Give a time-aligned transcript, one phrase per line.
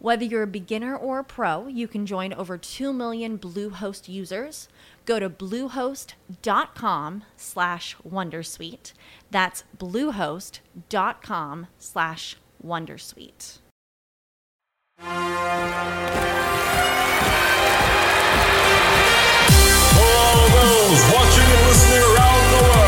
[0.00, 4.68] Whether you're a beginner or a pro, you can join over 2 million Bluehost users.
[5.04, 8.92] Go to bluehost.com slash wondersuite.
[9.32, 13.58] That's bluehost.com slash wondersuite.
[14.98, 15.04] For
[20.22, 22.87] all those watching and listening around the world,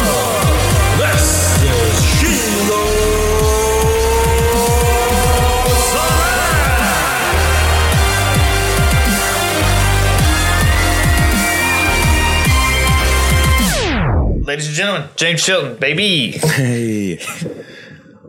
[14.50, 16.32] Ladies and gentlemen, James Chilton, baby.
[16.32, 17.20] Hey,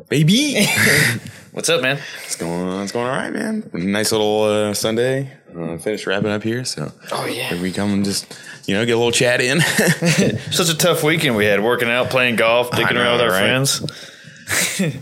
[0.08, 0.68] baby.
[1.52, 1.98] What's up, man?
[1.98, 2.84] What's going on?
[2.84, 3.68] It's going all right, man.
[3.74, 5.36] Nice little uh, Sunday.
[5.58, 7.50] Uh, finished wrapping up here, so Oh, yeah.
[7.50, 9.62] here we come and just you know get a little chat in.
[10.52, 13.32] Such a tough weekend we had working out, playing golf, dicking know, around with our
[13.32, 13.68] right?
[13.68, 15.02] friends.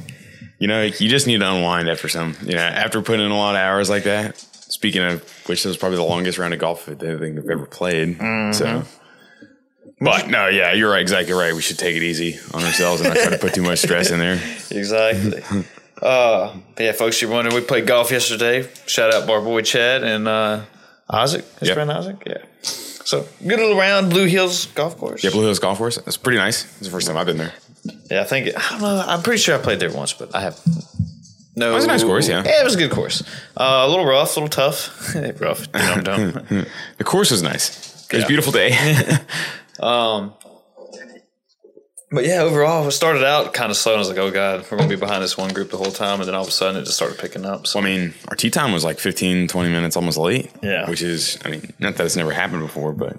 [0.57, 2.33] you know, you just need to unwind after some.
[2.45, 4.37] You know, after putting in a lot of hours like that.
[4.37, 7.65] Speaking of which, this was probably the longest round of golf I think I've ever
[7.65, 8.17] played.
[8.19, 8.53] Mm-hmm.
[8.53, 8.85] So.
[10.01, 11.53] But no, yeah, you're right, exactly right.
[11.53, 14.11] We should take it easy on ourselves and not try to put too much stress
[14.11, 14.39] in there.
[14.71, 15.41] Exactly.
[16.01, 18.67] uh, yeah, folks, you're wondering, we played golf yesterday.
[18.87, 20.61] Shout out our boy Chad and uh,
[21.09, 21.75] Isaac, his Yep.
[21.75, 22.17] friend Isaac.
[22.25, 22.37] Yeah.
[22.61, 25.23] So good little round, Blue Hills Golf Course.
[25.23, 25.97] Yeah, Blue Hills Golf Course.
[25.97, 26.63] It's pretty nice.
[26.77, 27.53] It's the first time I've been there.
[28.11, 29.03] Yeah, I think I don't know.
[29.07, 30.59] I'm pretty sure I played there once, but I have
[31.55, 31.71] no.
[31.71, 32.43] It was a nice course, yeah.
[32.45, 33.23] Yeah, it was a good course.
[33.57, 35.15] Uh, a little rough, a little tough.
[35.41, 35.67] rough.
[35.73, 36.65] Know, dumb.
[36.99, 38.05] The course was nice.
[38.11, 38.25] It was Yeah.
[38.25, 38.77] a beautiful day.
[39.81, 40.33] Um,
[42.11, 43.93] but yeah, overall, it started out kind of slow.
[43.93, 45.91] And I was like, oh god, we're gonna be behind this one group the whole
[45.91, 47.67] time, and then all of a sudden it just started picking up.
[47.67, 50.51] So I mean, our tee time was like 15, 20 minutes almost late.
[50.63, 50.89] Yeah.
[50.89, 53.15] Which is, I mean, not that it's never happened before, but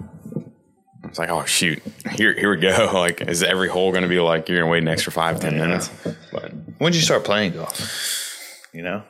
[1.04, 1.80] it's like, oh, shoot,
[2.12, 2.90] here here we go.
[2.94, 5.38] Like, is every hole going to be like, you're going to wait an extra five,
[5.38, 5.66] ten Yeah.
[5.66, 5.88] minutes?
[6.32, 8.58] But when did you start playing golf?
[8.72, 9.02] You know,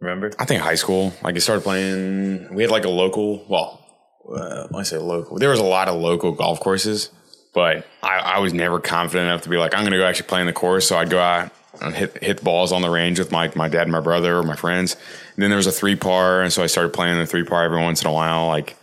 [0.00, 0.30] remember?
[0.38, 3.83] I think high school, like, I started playing, we had like a local, well,
[4.28, 7.10] uh, I say local, there was a lot of local golf courses,
[7.52, 10.26] but I, I was never confident enough to be like, I'm going to go actually
[10.26, 10.88] play in the course.
[10.88, 13.68] So I'd go out and hit, hit the balls on the range with my, my
[13.68, 14.94] dad and my brother or my friends.
[15.34, 16.42] And then there was a three par.
[16.42, 18.48] And so I started playing the three par every once in a while.
[18.48, 18.76] Like,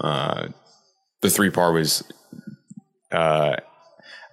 [0.00, 0.48] uh,
[1.20, 2.02] the three par was,
[3.12, 3.56] uh,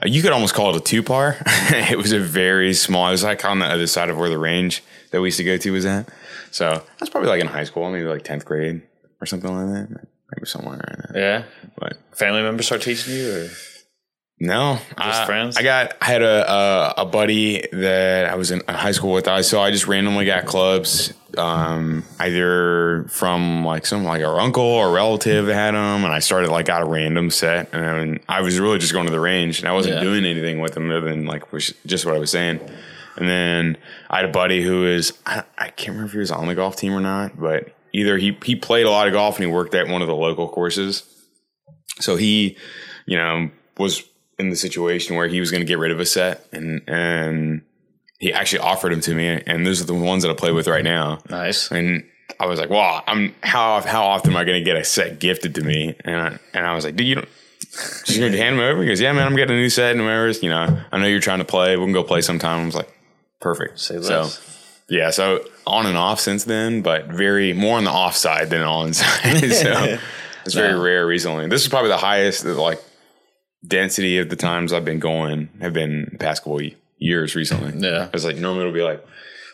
[0.04, 1.38] you could almost call it a two par.
[1.46, 4.38] it was a very small, it was like on the other side of where the
[4.38, 6.10] range that we used to go to was at.
[6.52, 8.82] So that's probably like in high school, maybe like 10th grade
[9.22, 10.08] or something like that.
[10.36, 10.80] Maybe somewhere in
[11.14, 11.22] there.
[11.22, 11.44] Yeah,
[11.78, 13.50] But family members start teaching you, or
[14.38, 15.56] no, I, friends?
[15.56, 19.30] I got, I had a, a, a buddy that I was in high school with.
[19.30, 24.62] I so I just randomly got clubs, um, either from like some like our uncle
[24.64, 28.42] or relative that had them, and I started like got a random set, and I
[28.42, 30.02] was really just going to the range, and I wasn't Yeah.
[30.04, 32.60] doing anything with them other than like was just what I was saying.
[33.18, 33.78] And then
[34.10, 36.56] I had a buddy who is I, I can't remember if he was on the
[36.56, 39.52] golf team or not, but either he he played a lot of golf and he
[39.52, 41.04] worked at one of the local courses.
[42.00, 42.58] So he,
[43.06, 44.04] you know, was
[44.38, 47.62] in the situation where he was going to get rid of a set, and and
[48.20, 50.68] he actually offered them to me, and those are the ones that I play with
[50.68, 51.20] right now.
[51.30, 51.72] nice.
[51.72, 52.04] And
[52.40, 55.20] I was like, "Wow, I'm how how often am I going to get a set
[55.20, 57.30] gifted to me?" And I, and I was like, "Dude, you don't."
[58.06, 58.82] She's going to hand him over.
[58.82, 60.30] He goes, "Yeah, man, I'm getting a new set, and whatever.
[60.30, 61.78] You know, I know you're trying to play.
[61.78, 62.94] We can go play sometime." I was like,
[63.40, 64.55] "Perfect." Say so, less.
[64.90, 68.62] Yeah, so on and off since then, but very more on the off side than
[68.62, 69.40] on side.
[69.52, 69.98] so
[70.46, 70.82] it's very No.
[70.84, 71.48] rare recently.
[71.48, 72.80] This is probably the highest like
[73.68, 76.62] density of the times I've been going have been the past couple
[76.98, 77.74] years recently.
[77.80, 78.10] Yeah.
[78.14, 79.06] It's like normally it'll be like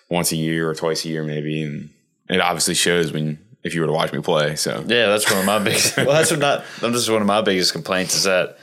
[0.09, 1.89] once a year or twice a year maybe, and
[2.29, 4.55] it obviously shows when if you were to watch me play.
[4.55, 5.95] So Yeah, that's one of my biggest.
[5.97, 6.63] well, that's what not.
[6.81, 8.57] That's just one of my biggest complaints is that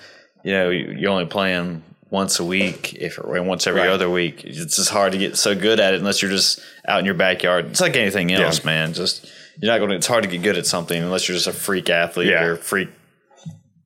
[0.45, 3.91] you know you- you're only playing once a week, if or once every Right.
[3.91, 4.43] other week.
[4.45, 7.15] It's just hard to get so good at it unless you're just out in your
[7.15, 7.67] backyard.
[7.71, 8.65] It's like anything else, Yeah.
[8.67, 8.93] man.
[8.95, 9.27] Just
[9.61, 9.91] you're not going.
[9.91, 12.45] to It's hard to get good at something unless you're just a freak athlete Yeah.
[12.45, 12.89] or freak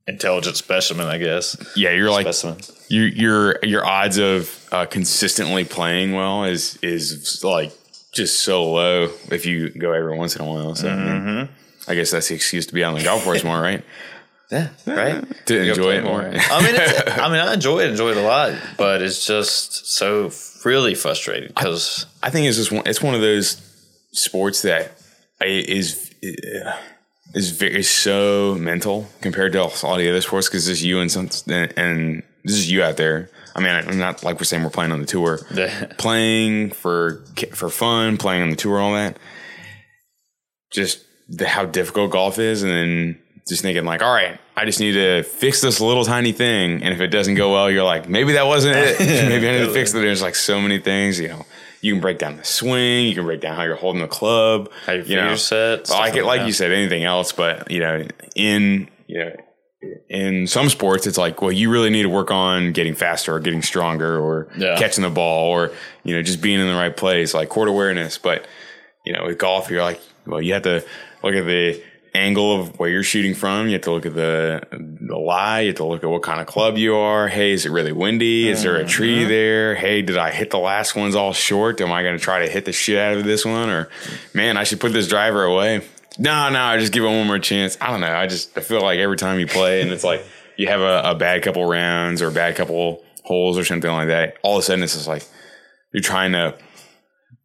[0.07, 1.55] intelligent specimen, I guess.
[1.75, 2.57] yeah, you're like Specimen.
[2.89, 7.71] your your your odds of uh, consistently playing well is is like
[8.13, 10.75] just so low if you go every once in a while.
[10.75, 11.51] So I, Mm-hmm.
[11.91, 13.83] I guess that's the excuse to be on the golf course more, right?
[14.53, 15.45] Yeah, right.
[15.47, 16.21] To enjoy it more.
[16.21, 19.87] I mean, it's, I mean, I enjoy it, enjoy it a lot, but it's just
[19.87, 20.31] so
[20.63, 23.57] really frustrating because I think it's just one, it's one of those
[24.11, 24.91] sports that
[25.41, 26.53] is is
[27.33, 31.11] is very is so mental compared to all the other sports because it's you and
[31.11, 33.29] some and, and this is you out there.
[33.55, 35.39] I mean, I'm not like we're saying we're playing on the tour,
[35.97, 39.17] playing for for fun, playing on the tour, all that.
[40.69, 44.79] Just the, how difficult golf is, and then just thinking like, all right, I just
[44.79, 48.07] need to fix this little tiny thing, and if it doesn't go well, you're like,
[48.07, 48.99] maybe that wasn't it.
[49.29, 49.99] maybe I need to fix it.
[49.99, 51.45] There's like so many things, you know.
[51.81, 53.07] You can break down the swing.
[53.07, 54.71] You can break down how you're holding the club.
[54.85, 55.35] How your you know.
[55.35, 56.47] set, like, like like that.
[56.47, 58.07] you said, anything else, but you know,
[58.37, 59.31] in you know,
[60.07, 63.41] in some sports, it's like, well, you really need to work on getting faster or
[63.41, 64.77] getting stronger or Yeah.
[64.77, 65.71] catching the ball or,
[66.05, 68.17] you know, just being in the right place, like court awareness.
[68.17, 68.47] But,
[69.05, 70.85] you know, with golf, you're like, well, you have to
[71.21, 71.83] look at the
[72.15, 73.67] angle of where you're shooting from.
[73.67, 75.61] You have to look at the, the lie.
[75.61, 77.27] You have to look at what kind of club you are.
[77.27, 78.49] Hey, is it really windy?
[78.49, 79.29] Is there a tree uh-huh.
[79.29, 79.75] there?
[79.75, 81.81] Hey, did I hit the last ones all short?
[81.81, 83.69] Am I going to try to hit the shit out of this one?
[83.69, 83.89] Or,
[84.33, 85.81] man, I should put this driver away.
[86.19, 87.77] No, no, I just give it one more chance.
[87.81, 88.15] I don't know.
[88.15, 90.23] I just I feel like every time you play and it's like
[90.57, 94.09] you have a, a bad couple rounds or a bad couple holes or something like
[94.09, 95.23] that, all of a sudden it's just like
[95.91, 96.55] you're trying to,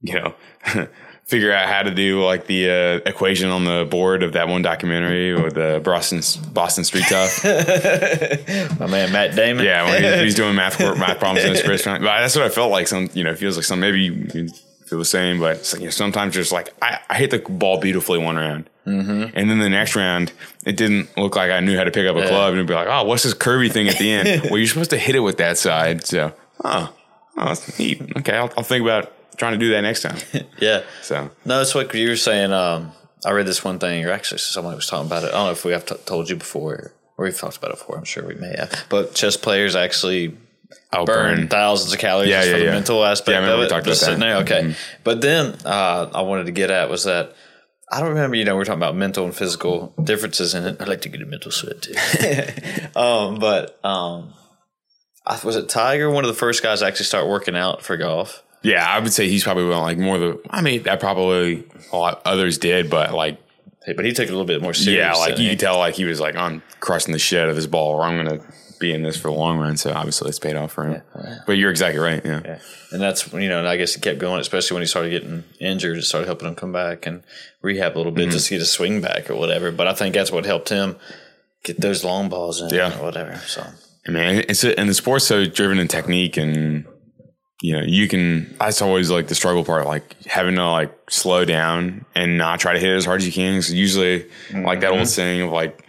[0.03, 0.35] you know,
[1.29, 4.63] figure out how to do like the uh, equation on the board of that one
[4.63, 6.23] documentary with the Boston
[6.53, 7.45] Boston Street Tough.
[8.81, 9.65] my man Matt Damon.
[9.65, 12.03] Yeah, when he's, he's doing math math problems in his first time.
[12.03, 12.89] But that's what I felt like.
[12.89, 13.79] Some, you know, it feels like some.
[13.81, 14.49] Maybe you,
[14.89, 17.41] feel the same, but it's like, you know, sometimes just like I, I hit the
[17.41, 19.37] ball beautifully one round, mm-hmm.
[19.37, 20.33] and then the next round
[20.65, 22.75] it didn't look like I knew how to pick up a club, and it'd be
[22.75, 24.43] like, oh, what's this curvy thing at the end?
[24.45, 26.33] well, you're supposed to hit it with that side, so
[26.65, 26.95] oh,
[27.37, 28.01] oh, that's neat.
[28.17, 30.19] Okay, I'll, I'll think about trying to do that next time.
[30.59, 30.83] yeah.
[31.03, 32.53] So No, it's what you were saying.
[32.53, 32.93] Um,
[33.25, 35.29] I read this one thing, or actually, somebody was talking about it.
[35.29, 37.79] I don't know if we have t- told you before, or we've talked about it
[37.79, 37.97] before.
[37.97, 38.87] I'm sure we may have.
[38.89, 40.37] But chess players actually
[40.93, 41.49] I'll burn, burn.
[41.49, 42.71] thousands of calories Yeah, just yeah, for the yeah.
[42.73, 43.69] mental aspect Yeah, I remember of we it.
[43.71, 44.45] talked just about sitting that.
[44.47, 44.69] there, okay.
[44.69, 45.03] Mm-hmm.
[45.05, 47.35] But then uh, I wanted to get at was that
[47.91, 48.37] I don't remember.
[48.37, 50.77] You know, we're talking about mental and physical differences in it.
[50.81, 51.95] I like to get a mental sweat too.
[53.01, 54.35] um, but um,
[55.27, 56.11] I, was it Tiger?
[56.11, 58.43] One of the first guys to actually start working out for golf.
[58.63, 60.41] Yeah, I would say he's probably one like more the.
[60.51, 63.41] I mean, that probably a lot others did, but like
[63.87, 64.99] Hey, But he took it a little bit more serious.
[64.99, 67.57] Yeah, like you could tell, like he was like, I'm crushing the shit out of
[67.57, 68.41] this ball, or I'm gonna
[68.79, 69.77] be in this for the long run.
[69.79, 71.03] So obviously, it's paid off for him.
[71.47, 72.21] But you're exactly right.
[72.25, 72.59] Yeah, Yeah.
[72.93, 75.45] And that's you know, and I guess he kept going, especially when he started getting
[75.61, 75.97] injured.
[75.97, 77.23] It started helping him come back and
[77.63, 78.17] rehab a little Mm-hmm.
[78.25, 79.73] bit just to get his swing back or whatever.
[79.73, 80.97] But I think that's what helped him
[81.65, 82.99] get those long balls in Yeah.
[82.99, 83.37] or whatever.
[83.47, 83.65] So,
[84.07, 86.85] I mean, it's and the sport's so driven in technique, and
[87.61, 88.55] you know, you can.
[88.59, 92.73] That's always like the struggle part, like having to like slow down and not try
[92.73, 93.55] to hit it as hard as you can.
[93.55, 95.85] Because usually, like that old saying of like,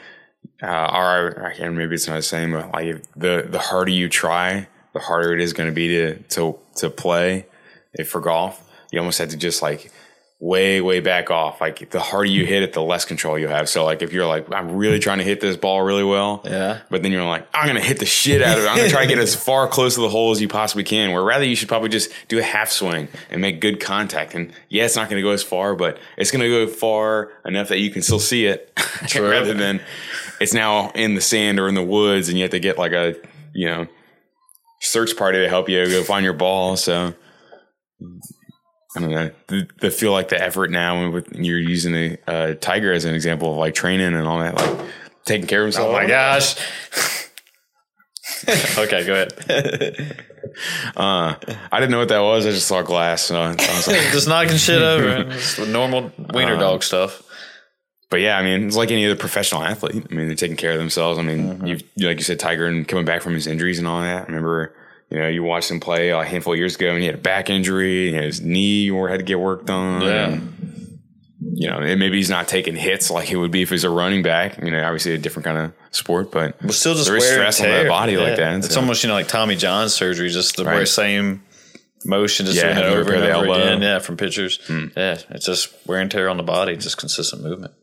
[0.63, 4.09] uh, or I can't maybe it's not the same, but like the the harder you
[4.09, 7.45] try, the harder it is going to be to to to play.
[7.93, 9.91] If for golf, you almost have to just like
[10.41, 11.59] way way back off.
[11.59, 13.67] Like the harder you hit it, the less control you have.
[13.67, 16.79] So like if you're like, I'm really trying to hit this ball really well, Yeah.
[16.89, 18.67] But then you're like, I'm gonna hit the shit out of it.
[18.67, 21.11] I'm gonna try to get as far close to the hole as you possibly can.
[21.11, 24.33] Where rather you should probably just do a half swing and make good contact.
[24.33, 27.79] And yeah, it's not gonna go as far, but it's gonna go far enough that
[27.79, 28.71] you can still see it.
[29.15, 29.81] rather than
[30.39, 32.93] it's now in the sand or in the woods, and you have to get like
[32.93, 33.15] a
[33.53, 33.87] you know
[34.79, 36.77] search party to help you go find your ball.
[36.77, 37.13] So.
[38.95, 39.31] I don't know.
[39.47, 43.13] The, the feel like the effort now with you're using a uh, tiger as an
[43.13, 44.87] example of like training and all that, like
[45.25, 45.89] taking care of himself.
[45.89, 46.55] oh my gosh.
[48.77, 50.25] okay, go ahead.
[50.95, 51.35] Uh,
[51.71, 52.45] I didn't know what that was.
[52.45, 53.21] I just saw glass.
[53.23, 55.25] So I was like, just knocking shit over.
[55.31, 57.21] Just normal wiener Uh, dog stuff.
[58.09, 60.05] but yeah, I mean, it's like any other professional athlete.
[60.09, 61.19] I mean, they're taking care of themselves.
[61.19, 61.65] I mean, Mm-hmm.
[61.67, 64.23] you've, like you said, Tiger and coming back from his injuries and all that.
[64.23, 64.73] I remember,
[65.09, 67.19] you know, you watched him play a handful of years ago and he had a
[67.19, 70.01] back injury and his knee or had to get worked on.
[70.01, 70.27] Yeah.
[70.29, 70.99] And,
[71.53, 73.89] you know, and maybe he's not taking hits like he would be if he's a
[73.89, 74.61] running back.
[74.61, 77.67] You know, obviously a different kind of sport, but still just there is stress on
[77.69, 78.57] the body like that.
[78.57, 78.79] It's so.
[78.81, 80.87] almost, you know, like Tommy John's surgery, just the Right.
[80.87, 81.43] same
[82.05, 83.53] motion, just Yeah, doing it over and over elbow.
[83.53, 83.81] Again.
[83.81, 84.59] Yeah, from pictures.
[84.69, 87.73] Yeah, it's just wear and tear on the body, just consistent movement.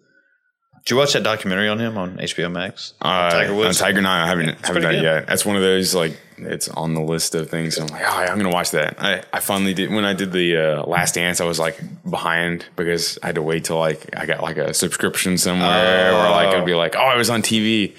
[0.85, 2.95] Did you watch that documentary on him on HBO Max?
[3.01, 3.81] Uh, Tiger Woods?
[3.83, 5.27] on Tiger Nine, I haven't haven't done it yet.
[5.27, 7.79] That's one of those like it's on the list of things.
[7.79, 8.97] I'm like, oh, I'm gonna watch that.
[9.03, 11.41] I, I finally did when I did the uh, Last Dance.
[11.41, 11.79] I was like
[12.09, 16.31] behind because I had to wait till like I got like a subscription somewhere, or
[16.31, 16.59] like Oh.
[16.61, 17.95] I'd be like, oh, I was on TV.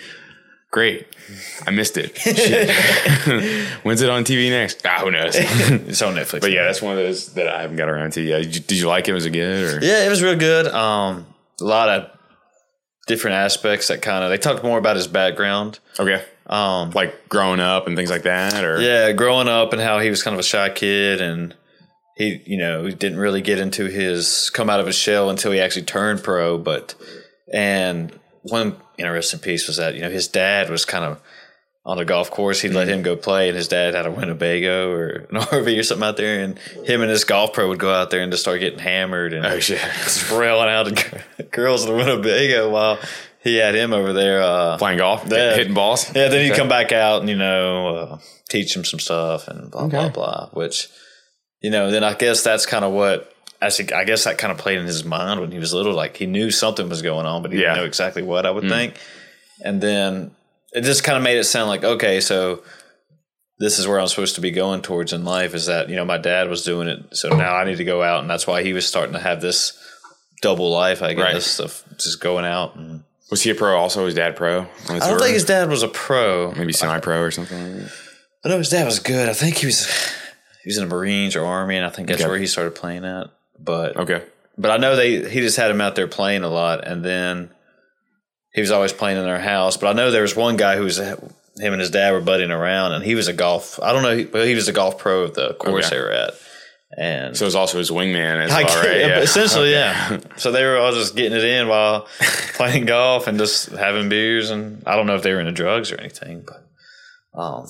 [0.71, 1.07] Great.
[1.65, 2.17] I missed it.
[3.83, 4.81] When's it on TV next?
[4.85, 5.35] Ah, who knows?
[5.35, 6.41] It's on Netflix.
[6.41, 8.43] but yeah, that's one of those that I haven't got around to yet.
[8.43, 9.13] Did you, did you like it?
[9.13, 9.75] Was it good?
[9.81, 9.85] Or?
[9.85, 10.67] Yeah, it was real good.
[10.67, 11.25] Um,
[11.59, 12.11] a lot of
[13.07, 15.79] different aspects that kind of they talked more about his background.
[15.99, 16.23] Okay.
[16.47, 18.63] Um, Like growing up and things like that?
[18.63, 21.53] Or yeah, growing up and how he was kind of a shy kid and
[22.15, 25.51] he, you know, he didn't really get into his come out of his shell until
[25.51, 26.57] he actually turned pro.
[26.57, 26.95] But
[27.53, 31.21] and one interesting piece was that you know his dad was kind of
[31.85, 32.59] on the golf course.
[32.61, 35.83] He'd let him go play, and his dad had a Winnebago or an RV or
[35.83, 38.43] something out there, and him and his golf pro would go out there and just
[38.43, 39.79] start getting hammered and Oh, shit.
[40.07, 42.97] spraying out the girls in the Winnebago while
[43.47, 44.41] he had him over there.
[44.41, 45.23] Uh, Playing golf?
[45.27, 45.55] Yeah.
[45.55, 46.05] Hitting balls?
[46.15, 46.59] yeah, then he'd Okay.
[46.59, 48.17] come back out and you know uh,
[48.49, 50.09] teach him some stuff and blah blah Okay.
[50.13, 50.49] blah.
[50.53, 50.89] Which
[51.61, 53.91] you know, then I guess that's kind of what I think.
[53.91, 55.93] I guess that kind of played in his mind when he was little.
[55.93, 57.69] Like he knew something was going on, but he Yeah.
[57.69, 58.45] didn't know exactly what.
[58.45, 58.93] I would think,
[59.63, 60.31] and then
[60.73, 62.61] it just kind of made it sound like okay, so
[63.59, 65.55] this is where I'm supposed to be going towards in life.
[65.55, 68.03] Is that you know my dad was doing it, so now I need to go
[68.03, 69.73] out, and that's why he was starting to have this
[70.43, 71.01] double life.
[71.01, 71.33] I Right.
[71.33, 73.03] guess of just going out and.
[73.29, 74.03] Was he a pro also?
[74.05, 74.61] Was dad pro?
[74.89, 76.51] I don't think his dad was a pro.
[76.53, 77.91] Maybe semi pro or something like.
[78.45, 79.27] I know his dad was good.
[79.27, 79.85] I think he was
[80.63, 82.29] he was in the Marines or Army, and I think that's Okay.
[82.29, 83.27] where he started playing at.
[83.59, 84.21] But Okay.
[84.57, 87.49] but I know they he just had him out there playing a lot, and then
[88.53, 89.75] he was always playing in their house.
[89.77, 91.19] But I know there was one guy who was him
[91.73, 93.79] and his dad were buddying around, and he was a golf.
[93.81, 95.97] I don't know, but he was a golf pro of the course Okay.
[95.97, 96.33] they were at,
[96.95, 98.99] and So it was also his wingman as I well, right?
[98.99, 99.19] Yeah.
[99.19, 100.19] Essentially, yeah.
[100.37, 102.07] So they were all just getting it in while
[102.53, 105.91] playing golf and just having beers, and I don't know if they were into drugs
[105.91, 107.67] or anything, but um,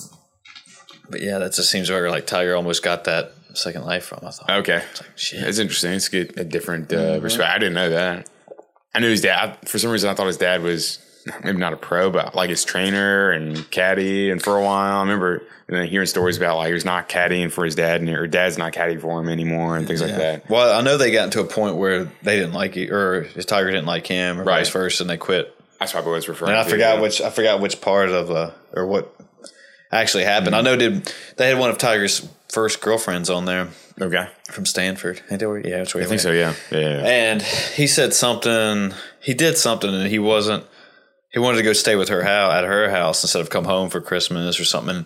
[1.09, 4.19] but yeah, that just seems where like Tiger almost got that second life from.
[4.25, 4.83] I thought, Okay.
[5.15, 5.41] shit.
[5.43, 5.93] It's interesting.
[5.93, 7.21] It's a different uh, Mm-hmm.
[7.21, 7.55] perspective.
[7.55, 8.29] I didn't know that.
[8.93, 9.57] I knew his dad.
[9.67, 10.99] For some reason, I thought his dad was
[11.43, 14.29] maybe not a pro, but like his trainer and caddy.
[14.31, 17.65] And for a while, I remember hearing stories about like he was not caddying for
[17.65, 20.49] his dad, and or dad's not caddying for him anymore, and things like that.
[20.49, 23.45] Well, I know they got into a point where they didn't like it, or his
[23.45, 24.59] Tiger didn't like him, or Right.
[24.59, 25.53] vice versa, and they quit.
[25.79, 26.51] That's probably what I was referring.
[26.51, 26.69] And I to.
[26.69, 27.01] forgot yeah.
[27.01, 29.13] which I forgot which part of uh or what
[29.91, 30.55] actually happened.
[30.55, 33.67] I know did they had one of Tiger's first girlfriends on there
[34.01, 35.21] Okay, from Stanford.
[35.29, 36.21] Yeah, that's where I think went.
[36.21, 36.31] so.
[36.31, 36.79] Yeah, yeah.
[36.79, 37.05] yeah.
[37.05, 38.93] And he said something.
[39.19, 40.63] He did something, and he wasn't.
[41.31, 43.89] He wanted to go stay with her house at her house instead of come home
[43.89, 45.05] for Christmas or something.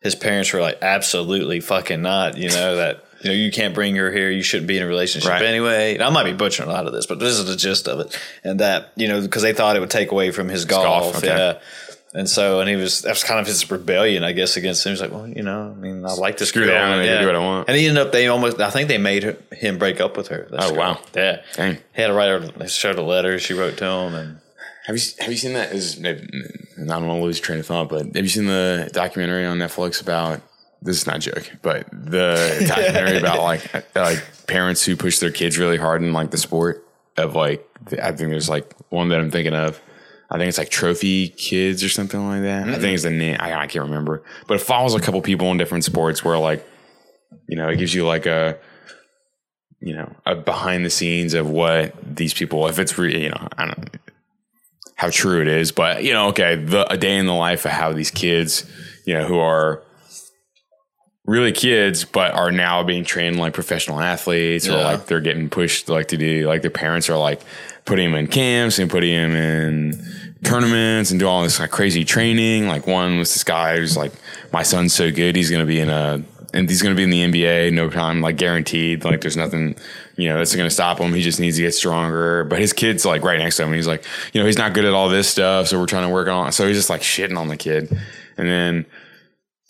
[0.00, 3.04] His parents were like, "Absolutely fucking not." You know that.
[3.20, 4.30] You know, you can't bring her here.
[4.30, 5.42] You shouldn't be in a relationship Right.
[5.42, 5.94] anyway.
[5.94, 7.98] And I might be butchering a lot of this, but this is the gist of
[7.98, 8.16] it.
[8.44, 10.84] And that, you know, because they thought it would take away from his golf.
[10.84, 11.26] golf, okay.
[11.26, 11.58] Yeah.
[12.14, 14.90] And so, and he was, that was kind of his rebellion, I guess, against him.
[14.90, 16.74] He was like, well, you know, I mean, I like this Screw girl.
[16.74, 17.20] that, yeah.
[17.20, 17.68] do what I want.
[17.68, 20.28] And he ended up, they almost, I think they made her, him break up with
[20.28, 20.46] her.
[20.48, 20.78] This Oh, girl.
[20.78, 20.98] wow.
[21.16, 21.40] Yeah.
[21.54, 21.74] Dang.
[21.96, 24.14] He had to write her, showed a letter she wrote to him.
[24.14, 24.38] And
[24.88, 25.70] Have you have you seen that?
[25.72, 29.44] Is I don't want to lose train of thought, but have you seen the documentary
[29.44, 30.40] on Netflix about?
[30.80, 35.30] This is not a joke, but the documentary about like like parents who push their
[35.30, 37.68] kids really hard in like the sport of like
[38.02, 39.78] I think there's like one that I'm thinking of.
[40.30, 42.62] I think it's like Trophy Kids or something like that.
[42.62, 42.94] I think mm-hmm.
[42.94, 43.36] it's the name.
[43.38, 46.66] I, I can't remember, but it follows a couple people in different sports where like
[47.46, 48.56] you know it gives you like a
[49.80, 53.48] you know a behind the scenes of what these people if it's re- you know
[53.58, 53.98] I don't
[54.98, 57.70] how true it is, but you know, okay, the, a day in the life of
[57.70, 58.68] how these kids,
[59.06, 59.84] you know, who are
[61.24, 65.88] really kids, but are now being trained like professional athletes, or like they're getting pushed
[65.88, 67.40] like to do, like their parents are like
[67.84, 69.92] putting them in camps and putting them in
[70.42, 72.66] tournaments and do all this like crazy training.
[72.66, 74.12] Like one was this guy who's like,
[74.52, 76.24] my son's so good, he's going to be in a,
[76.54, 79.04] and he's going to be in the NBA, no time, like guaranteed.
[79.04, 79.76] Like there's nothing,
[80.16, 81.12] you know, that's going to stop him.
[81.12, 82.44] He just needs to get stronger.
[82.44, 83.72] But his kid's like right next to him.
[83.72, 85.68] He's like, you know, he's not good at all this stuff.
[85.68, 86.52] So we're trying to work on.
[86.52, 87.90] So he's just like shitting on the kid.
[88.38, 88.86] And then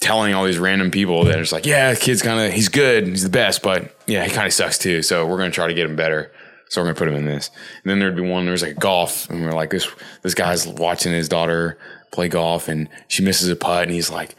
[0.00, 3.08] telling all these random people that it's like, yeah, the kid's kind of, he's good.
[3.08, 5.02] He's the best, but yeah, he kind of sucks too.
[5.02, 6.30] So we're going to try to get him better.
[6.68, 7.50] So we're going to put him in this.
[7.82, 9.28] And then there'd be one, there was like golf.
[9.30, 9.88] And we're like, this,
[10.22, 11.76] this guy's watching his daughter
[12.12, 13.84] play golf and she misses a putt.
[13.84, 14.36] And he's like,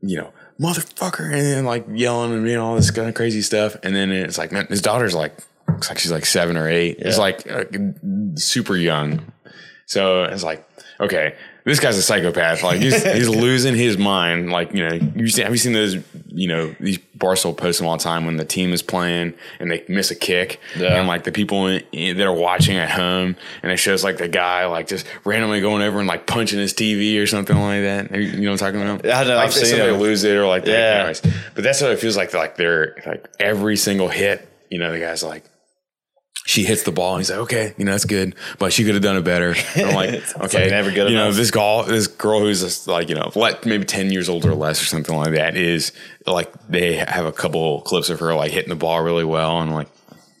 [0.00, 3.76] you know, motherfucker, and then like yelling and doing all this kind of crazy stuff.
[3.82, 5.36] And then it's like, man, his daughter's like,
[5.68, 6.96] looks like she's like seven or eight.
[6.98, 7.64] It's like uh,
[8.34, 9.32] super young.
[9.86, 10.68] So it's like,
[11.00, 11.34] okay,
[11.68, 12.62] this guy's a psychopath.
[12.62, 14.50] Like he's, he's losing his mind.
[14.50, 15.96] Like you know, you see, have you seen those?
[16.30, 19.70] You know, these Barstool post them all the time when the team is playing and
[19.70, 20.98] they miss a kick, Yeah.
[20.98, 24.18] and like the people in, in, that are watching at home, and it shows like
[24.18, 27.82] the guy like just randomly going over and like punching his TV or something like
[27.82, 28.10] that.
[28.14, 29.04] You know what I'm talking about?
[29.06, 29.98] I know, Like I've seen somebody it.
[29.98, 30.70] lose it or like that.
[30.70, 30.98] Yeah.
[30.98, 31.20] Anyways,
[31.54, 32.32] but that's what it feels like.
[32.34, 34.48] Like they're like every single hit.
[34.70, 35.44] You know, the guy's like
[36.48, 38.94] she hits the ball and he's like, okay, you know, that's good, but she could
[38.94, 39.54] have done it better.
[39.76, 42.88] And I'm like, okay, like never good you know, this girl, this girl who's just
[42.88, 45.92] like, you know, like maybe 10 years old or less or something like that is
[46.26, 49.60] like, they have a couple clips of her like hitting the ball really well.
[49.60, 49.88] And I'm like,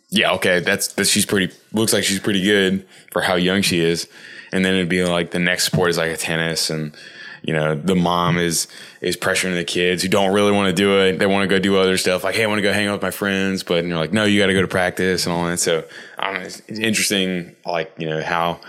[0.08, 3.80] yeah, okay, that's, that she's pretty, looks like she's pretty good for how young she
[3.80, 4.08] is.
[4.50, 6.96] And then it'd be like the next sport is like a tennis and,
[7.42, 8.66] you know, the mom is
[9.00, 11.18] is pressuring the kids who don't really want to do it.
[11.18, 12.92] They want to go do other stuff, like, hey, I want to go hang out
[12.94, 15.44] with my friends, but you're like, no, you got to go to practice and all
[15.46, 15.58] that.
[15.58, 15.84] So,
[16.18, 18.60] I don't know, it's interesting, like, you know, how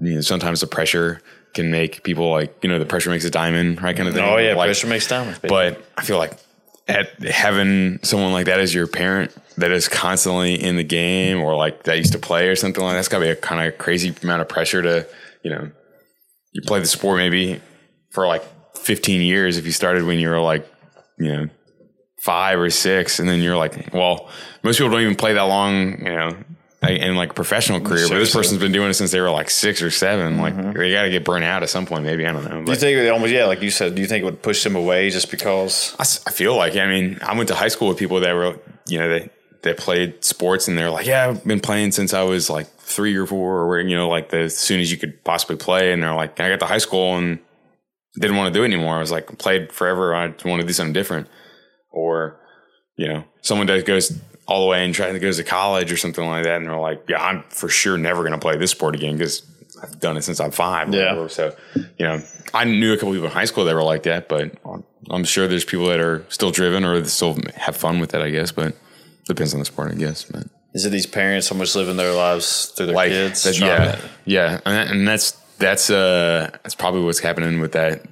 [0.00, 1.20] you know sometimes the pressure
[1.54, 3.96] can make people like, you know, the pressure makes a diamond, right?
[3.96, 4.24] Kind of thing.
[4.24, 5.38] Oh yeah, Like, pressure makes diamonds.
[5.38, 5.48] baby.
[5.50, 6.32] but I feel like
[6.88, 11.56] at having someone like that as your parent that is constantly in the game or
[11.56, 13.66] like that used to play or something like that, that's got to be a kind
[13.66, 15.06] of crazy amount of pressure to,
[15.42, 15.70] you know,
[16.52, 17.60] you play the sport maybe
[18.16, 18.42] for like
[18.78, 20.66] 15 years if you started when you were like,
[21.18, 21.48] you know,
[22.16, 23.18] five or six.
[23.18, 24.30] And then you're like, well,
[24.62, 26.34] most people don't even play that long, you know,
[26.88, 29.30] in like a professional career, but this Sure, person's been doing it since they were
[29.30, 30.78] like six or 7 Like mm-hmm.
[30.78, 32.24] they got to get burnt out at some point, maybe.
[32.24, 32.64] I don't know.
[32.64, 34.64] do you think it almost yeah, like you said, do you think it would push
[34.64, 35.94] them away just because?
[35.98, 38.58] I feel like I mean I went to high school with people that were
[38.88, 39.30] you know they
[39.60, 43.14] that played sports and they're like yeah I've been playing since I was like three
[43.16, 46.02] or four or you know like the, as soon as you could possibly play and
[46.02, 47.40] they're like I got to high school and
[48.20, 50.72] didn't want to do it anymore I was like played forever I want to do
[50.72, 51.28] something different
[51.90, 52.38] or
[52.96, 55.96] you know someone that goes all the way and tries to goes to college or
[55.96, 58.70] something like that and they're like yeah I'm for sure never going to play this
[58.70, 59.42] sport again because
[59.82, 61.12] I've done it since I'm five Yeah.
[61.12, 61.28] whatever.
[61.28, 61.54] so
[61.98, 62.22] you know
[62.54, 64.52] I knew a couple people in high school that were like that but
[65.10, 68.30] I'm sure there's people that are still driven or still have fun with it I
[68.30, 68.74] guess but
[69.26, 70.44] depends on the sport I guess but
[70.74, 73.42] Is it these parents almost living their lives through their like kids?
[73.44, 78.02] that- yeah yeah and, that- and that's that's uh that's probably what's happening with that.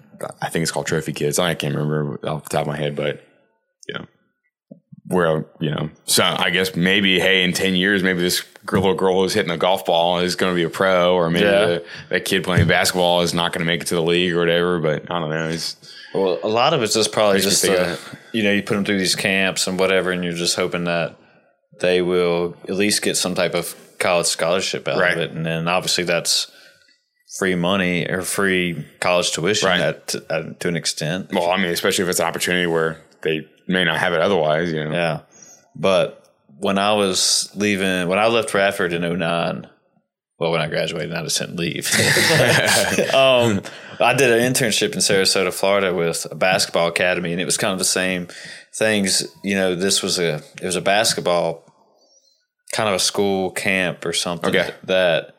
[0.41, 1.39] I think it's called trophy kids.
[1.39, 3.23] I can't remember off the top of my head but
[3.89, 4.07] you know
[5.07, 8.97] where you know so i guess maybe hey in 10 years maybe this girl, little
[8.97, 11.67] girl who's hitting a golf ball is going to be a pro or maybe Yeah.
[11.67, 14.39] the, that kid playing basketball is not going to make it to the league or
[14.39, 15.49] whatever but i don't know.
[15.51, 15.77] It's
[16.15, 17.97] Well, a lot of it's just probably just think uh,
[18.33, 21.17] you know you put them through these camps and whatever, and you're just hoping that
[21.81, 25.13] they will at least get some type of college scholarship out Right.
[25.13, 26.51] of it, and then obviously that's
[27.39, 29.81] free money or free college tuition Right.
[29.81, 31.33] at, at, to an extent.
[31.33, 34.73] well i mean especially if it's an opportunity where they may not have it otherwise
[34.73, 35.21] you know Yeah.
[35.77, 36.21] But
[36.59, 39.67] when I was leaving, when I left Radford in 09,
[40.39, 41.91] well, when I graduated, I just didn't leave.
[43.13, 43.61] um,
[44.01, 47.73] I did an internship in Sarasota, Florida with a basketball academy, and it was kind
[47.73, 48.29] of the same
[48.73, 49.27] things.
[49.43, 51.65] You know, this was a, it was a basketball,
[52.73, 54.73] kind of a school camp or something Okay.
[54.85, 55.35] that,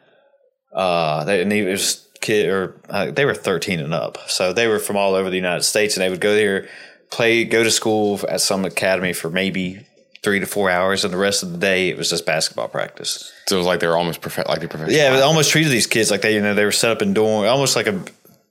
[0.75, 4.17] uh, they, and it was kid or uh, they were 13 and up.
[4.27, 6.67] So they were from all over the United States and they would go there,
[7.11, 9.85] play, go to school at some academy for maybe
[10.23, 13.31] three to four hours, and the rest of the day it was just basketball practice.
[13.47, 15.85] so it was like they're almost prof- like they're professional Yeah, they almost treated these
[15.85, 18.03] kids like they, you know, they were set up in dorm, almost like a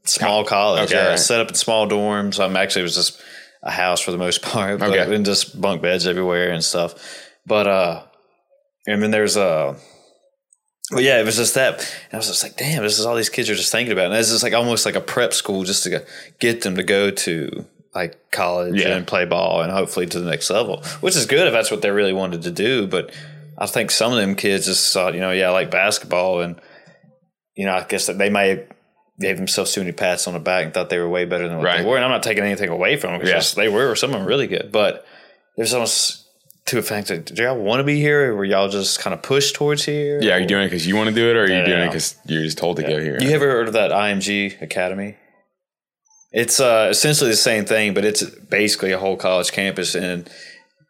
[0.04, 0.84] small college.
[0.92, 1.18] Okay, yeah, right.
[1.18, 2.38] set up in small dorms.
[2.38, 3.20] Um, actually, it was just
[3.64, 5.14] a house for the most part, but Okay.
[5.16, 6.94] and just bunk beds everywhere and stuff.
[7.44, 8.02] But uh,
[8.86, 9.76] and then there's uh
[10.90, 11.78] well, yeah, it was just that.
[11.78, 14.06] And I was just like, damn, this is all these kids are just thinking about.
[14.06, 16.04] And it's just like almost like a prep school just to
[16.40, 18.96] get them to go to like college Yeah.
[18.96, 21.80] and play ball and hopefully to the next level, which is good if that's what
[21.80, 22.86] they really wanted to do.
[22.86, 23.12] But
[23.56, 26.40] I think some of them kids just thought, you know, yeah, I like basketball.
[26.40, 26.60] And,
[27.56, 28.64] you know, I guess that they may have
[29.20, 31.58] gave themselves too many pats on the back and thought they were way better than
[31.58, 31.82] what Right.
[31.82, 31.94] they were.
[31.96, 33.62] And I'm not taking anything away from them because Yeah.
[33.62, 34.70] they were, some of them really good.
[34.72, 35.06] But
[35.56, 36.23] there's almost
[36.66, 39.12] to a fact that, do y'all want to be here or were y'all just kind
[39.12, 40.20] of pushed towards here?
[40.22, 41.64] yeah are you doing it because you want to do it or are you Yeah.
[41.64, 44.60] doing it because you're just told to go here You ever heard of that IMG
[44.62, 45.16] Academy?
[46.32, 50.28] It's uh, essentially the same thing, but it's basically a whole college campus, and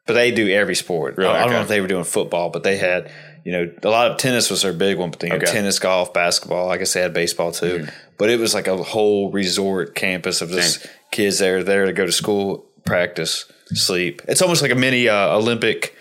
[0.06, 1.18] but they do every sport.
[1.18, 1.30] Really?
[1.30, 3.10] I, I don't know if they were doing football, but they had
[3.44, 5.52] you know a lot of tennis was their big one, but they had Okay.
[5.52, 6.70] tennis, golf, basketball.
[6.70, 7.90] I guess they had baseball too, Mm-hmm.
[8.16, 11.92] but it was like a whole resort campus of just kids that there there to
[11.92, 14.22] go to school, practice, sleep.
[14.28, 15.94] It's almost like a mini uh, Olympic.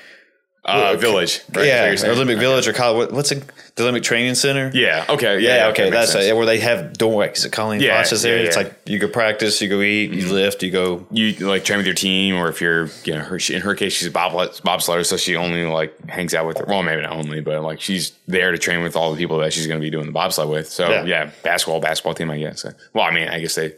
[0.65, 1.65] uh, village right?
[1.67, 2.15] yeah, Is that what?
[2.15, 3.07] Olympic Village or college.
[3.09, 3.43] What, what's it?
[3.75, 4.71] The Olympic Training Center.
[4.73, 6.33] yeah okay Yeah, yeah, okay, that's it.
[6.35, 7.27] Where they have dorm.
[7.31, 8.37] Is it Colleen Yeah, Foch is there?
[8.37, 8.63] yeah, It's yeah.
[8.63, 8.71] Mm-hmm.
[8.71, 11.05] like you go practice, you go eat, you lift, you go.
[11.11, 13.75] you like train with your team, or if you're, you know, her, she, in her
[13.75, 16.65] case, she's a bob bobsledder, so she only like hangs out with her.
[16.65, 19.51] Well, maybe not only, but like she's there to train with all the people that
[19.51, 20.69] she's going to be doing the bobsled with.
[20.69, 21.03] So Yeah.
[21.03, 22.63] yeah, basketball, basketball team, I guess.
[22.93, 23.73] Well, I mean, I guess they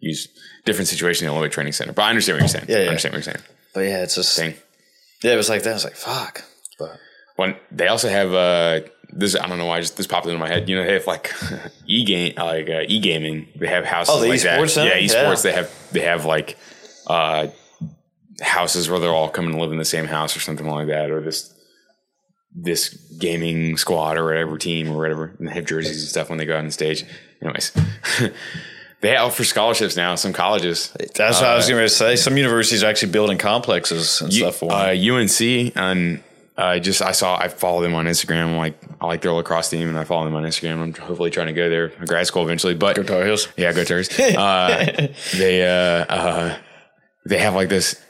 [0.00, 0.28] use
[0.66, 2.66] different situation in the Olympic Training Center, but I understand what you're saying.
[2.68, 2.84] Yeah, yeah.
[2.84, 3.44] I understand what you're saying.
[3.72, 4.54] But yeah, it's just Thing.
[5.22, 5.70] yeah, it was like that.
[5.70, 6.42] I was like, fuck.
[6.78, 6.98] But
[7.36, 10.48] When they also have uh this, I don't know why just this popped into my
[10.48, 10.68] head.
[10.68, 11.32] You know, they have like
[11.86, 13.48] e game, like uh, e gaming.
[13.56, 14.14] They have houses.
[14.14, 14.60] Oh, the like that.
[14.60, 14.94] esports center?
[14.94, 15.44] Yeah, esports.
[15.44, 15.50] Yeah.
[15.50, 16.58] They have they have like
[17.06, 17.46] uh
[18.42, 21.10] houses where they're all coming to live in the same house or something like that,
[21.10, 21.54] or this
[22.54, 26.38] this gaming squad or whatever team or whatever, and they have jerseys and stuff when
[26.38, 27.04] they go out on stage.
[27.42, 27.72] Anyways,
[29.00, 30.14] they offer scholarships now.
[30.14, 30.90] Some colleges.
[31.14, 32.16] That's what I was going to say.
[32.16, 34.78] Some universities are actually building complexes and U- stuff for them.
[34.78, 36.22] uh, UNC and
[36.58, 38.56] I just I saw I follow them on Instagram.
[38.56, 40.80] Like I like their lacrosse team, and I follow them on Instagram.
[40.80, 42.74] I'm hopefully trying to go there to grad school eventually.
[42.74, 43.48] But Go Tar Heels.
[43.58, 44.08] yeah, go Tars.
[44.18, 46.58] uh, they uh, uh,
[47.26, 48.00] they have like this.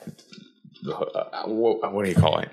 [0.89, 2.49] Uh, what, what do you call it?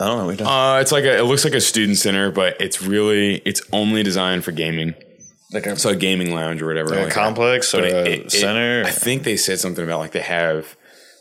[0.00, 0.26] I don't know.
[0.28, 0.46] We don't.
[0.46, 4.02] Uh, it's like a, it looks like a student center, but it's really it's only
[4.02, 4.94] designed for gaming.
[5.52, 6.94] like a, So a gaming lounge or whatever.
[6.94, 7.14] a like that.
[7.14, 8.84] complex or But a it- it- center.
[8.86, 10.76] I think they said something about like they have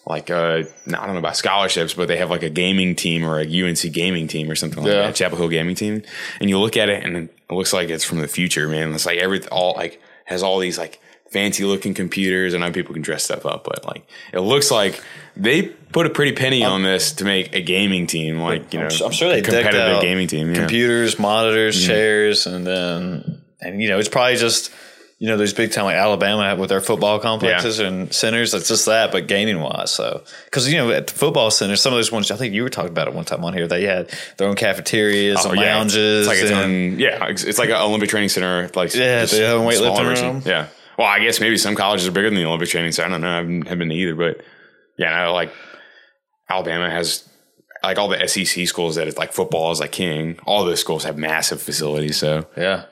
[0.05, 3.39] like uh I don't know about scholarships, but they have like a gaming team or
[3.39, 5.01] a UNC gaming team or something like Yeah.
[5.07, 6.03] that, Chapel Hill gaming team.
[6.39, 8.93] And you look at it and it looks like it's from the future, man.
[8.93, 10.99] It's like every all like has all these like
[11.31, 12.53] fancy looking computers.
[12.53, 15.01] I know people can dress stuff up, but like it looks like
[15.35, 18.87] they put a pretty penny on this to make a gaming team, like you know,
[19.03, 20.49] I'm sure they a competitive gaming team.
[20.49, 20.59] Yeah.
[20.59, 21.87] computers, monitors, mm-hmm.
[21.87, 24.71] chairs, and then and you know it's probably just
[25.19, 28.53] you know those big time like Alabama with their football complexes and centers.
[28.53, 29.91] It's just that, but gaming wise.
[29.91, 32.63] So because you know at the football center, some of those ones I think you
[32.63, 33.67] were talking about it one time on here.
[33.67, 35.75] They had their own cafeterias, Oh, and yeah.
[35.75, 38.69] lounges, It's like its and- own, yeah, it's, it's like an Olympic training center.
[38.75, 40.41] Like Yeah, they have weightlifting room.
[40.45, 40.67] Yeah.
[40.97, 43.07] Well, I guess maybe some colleges are bigger than the Olympic training center.
[43.07, 43.31] I don't know.
[43.31, 44.41] I haven't, haven't been to either, but
[44.97, 45.51] yeah, no, like
[46.49, 47.27] Alabama has
[47.83, 50.39] like all the SEC schools that it's like football is like king.
[50.45, 52.17] All those schools have massive facilities.
[52.17, 52.85] So, yeah,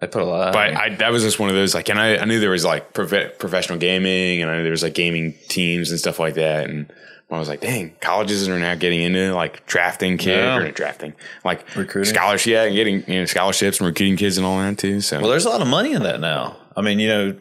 [0.00, 0.52] I put a lot.
[0.52, 2.64] but I, that was just one of those like, and I, I knew there was
[2.64, 6.34] like prof- professional gaming, and I knew there was like gaming teams and stuff like
[6.34, 6.92] that, and.
[7.30, 10.58] I was like, dang, colleges are now getting into like drafting kids Yeah.
[10.58, 11.14] or drafting,
[11.46, 12.12] like Recruiting.
[12.12, 15.00] scholarships, yeah, and getting you know scholarships and recruiting kids and all that too.
[15.00, 16.58] So well, there's a lot of money in that now.
[16.76, 17.36] I mean, you know,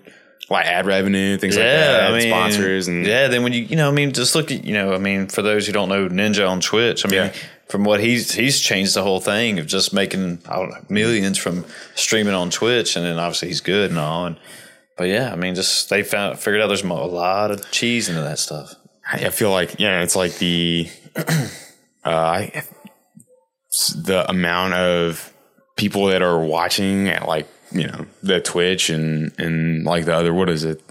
[0.49, 3.27] like ad revenue, things like that, I mean, sponsors, and yeah.
[3.27, 5.41] Then when you, you know, I mean, just look at, you know, I mean, for
[5.41, 7.33] those who don't know Ninja on Twitch, I mean, Yeah.
[7.69, 11.37] from what he's he's changed the whole thing of just making I don't know millions
[11.37, 11.63] from
[11.95, 14.37] streaming on Twitch, and then obviously he's good and all, and
[14.97, 18.21] but yeah, I mean, just they found figured out there's a lot of cheese into
[18.21, 18.73] that stuff.
[19.13, 22.63] I feel like yeah, it's like the uh, I,
[23.95, 25.31] the amount of
[25.77, 30.33] people that are watching at like you know the Twitch and and like the other
[30.33, 30.81] what is it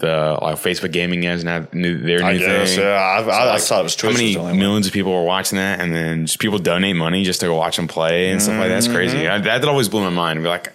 [0.00, 2.80] the like Facebook gaming has now new their new I guess, thing.
[2.80, 4.12] yeah, I, I, I like, thought it was Twitch.
[4.12, 4.58] How many only one.
[4.58, 7.54] millions of people were watching that, and then just people donate money just to go
[7.54, 8.74] watch them play and stuff like that.
[8.74, 9.18] That's crazy.
[9.18, 9.48] Mm-hmm.
[9.48, 10.42] I, that always blew my mind.
[10.42, 10.72] Be like,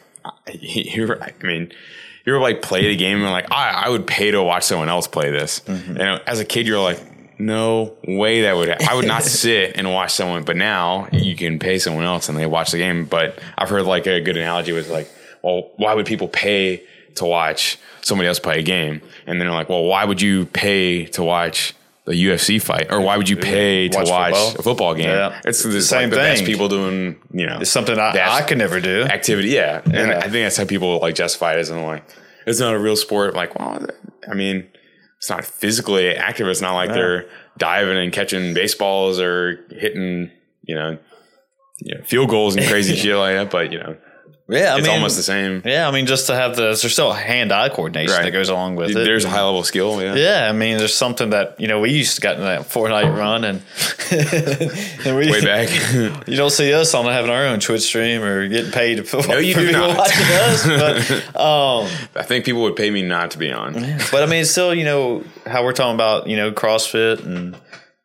[0.54, 1.72] you're, I mean,
[2.26, 4.90] you ever like played a game and like, I, I would pay to watch someone
[4.90, 5.60] else play this.
[5.62, 5.98] Mm-hmm.
[5.98, 7.00] And as a kid, you're like,
[7.40, 8.70] no way that would.
[8.70, 10.44] I would not sit and watch someone.
[10.44, 13.06] But now you can pay someone else and they watch the game.
[13.06, 15.10] But I've heard like a good analogy was like,
[15.46, 16.84] well, why would people pay
[17.16, 19.02] to watch somebody else play a game?
[19.28, 21.74] And then they're like, well, why would you pay to watch
[22.08, 24.50] a UFC fight, or why would you pay to Watch football?
[24.60, 25.06] a football game?
[25.10, 25.42] Yeah.
[25.44, 26.46] It's the Same same the best thing.
[26.52, 29.02] people doing, you know, It's something I, I could never do.
[29.04, 29.50] activity.
[29.50, 29.82] Yeah.
[29.86, 30.18] And Yeah.
[30.20, 32.04] I think that's how people like justify it as and like,
[32.46, 33.34] it's not a real sport.
[33.34, 33.84] Like, well,
[34.30, 34.68] I mean,
[35.18, 36.48] it's not physically active.
[36.48, 37.26] It's not like they're
[37.58, 40.30] diving and catching baseballs or hitting,
[40.62, 41.00] you know,
[41.80, 43.50] you know field goals and crazy shit like that.
[43.50, 43.98] But, you know,
[44.48, 45.64] Yeah, I it's mean, almost the same.
[45.66, 48.26] Yeah, I mean, just to have the there's still hand-eye coordination Right.
[48.26, 48.94] that goes along with it.
[48.94, 50.00] There's a high level skill.
[50.04, 50.14] Yeah.
[50.14, 53.18] Yeah, I mean, there's something that you know we used to get in that Fortnite
[53.18, 53.62] run, and,
[55.06, 55.70] and we Way back.
[56.28, 59.38] You don't see us on having our own Twitch stream or getting paid for, No,
[59.40, 59.98] you do people not.
[59.98, 60.66] watching us.
[60.68, 63.74] But, um, I think people would pay me not to be on.
[64.12, 67.56] but I mean, it's still you know how we're talking about you know CrossFit and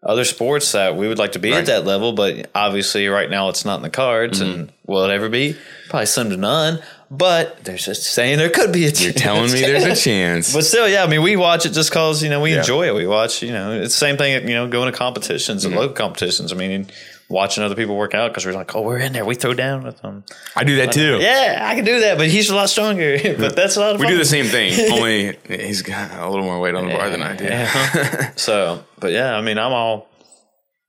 [0.03, 1.59] other sports that we would like to be Right.
[1.59, 4.51] at that level, but obviously right now it's not in the cards, Mm-hmm.
[4.61, 5.57] and will it ever be?
[5.89, 6.83] Probably slim to none.
[7.11, 9.03] But there's just saying there could be a chance.
[9.03, 10.53] You're telling me there's a chance.
[10.55, 12.61] But still, yeah, I mean, we watch it just cause, you know, we Yeah.
[12.61, 12.95] enjoy it.
[12.95, 15.73] We watch, you know, it's the same thing, you know, going to competitions Mm-hmm.
[15.73, 16.53] and local competitions.
[16.53, 16.87] I mean,
[17.31, 19.25] watching other people work out because we're like, oh, we're in there.
[19.25, 20.25] We throw down with them.
[20.57, 21.19] I do that too.
[21.21, 23.16] Yeah, I can do that, but he's a lot stronger.
[23.38, 24.12] but that's a lot of We fun.
[24.14, 27.23] do the same thing, only he's got a little more weight on the bar than
[27.23, 27.45] I do.
[27.45, 28.33] Yeah.
[28.37, 30.09] so, but yeah, I mean, I'm all,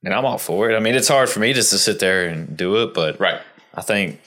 [0.04, 0.76] and I'm all for it.
[0.76, 3.40] I mean, it's hard for me just to sit there and do it, but Right.
[3.72, 4.20] I think,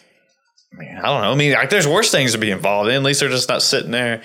[0.74, 1.32] I mean, I don't know.
[1.32, 2.96] I mean, like, there's worse things to be involved in.
[2.96, 4.22] At least they're just not sitting there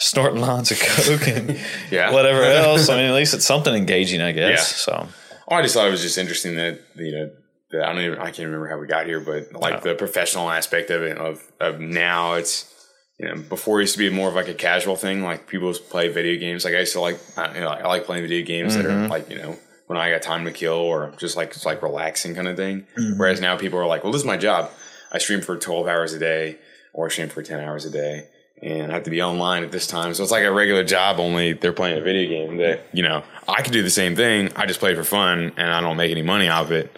[0.00, 1.58] snorting lines of coke and
[1.90, 2.12] Yeah.
[2.12, 2.88] whatever else.
[2.88, 4.50] I mean, at least it's something engaging, I guess.
[4.88, 4.94] Yeah.
[5.06, 5.08] So,
[5.50, 7.30] Oh, I just thought it was just interesting that you know
[7.70, 10.50] that I don't even I can't remember how we got here, but like the professional
[10.50, 12.74] aspect of it of of now it's
[13.18, 15.72] you know before it used to be more of like a casual thing like people
[15.72, 18.22] just play video games like I used to like I, you know, I like playing
[18.22, 19.10] video games that are mm-hmm.
[19.10, 19.56] like you know
[19.86, 22.86] when I got time to kill or just like it's like relaxing kind of thing.
[22.98, 23.18] Mm-hmm.
[23.18, 24.70] Whereas now people are like, well, this is my job.
[25.10, 26.58] I stream for twelve hours a day
[26.92, 28.28] or I stream for ten hours a day.
[28.62, 30.14] And I have to be online at this time.
[30.14, 33.22] So it's like a regular job, only they're playing a video game that, you know,
[33.46, 34.50] I could do the same thing.
[34.56, 36.96] I just play for fun and I don't make any money out of it.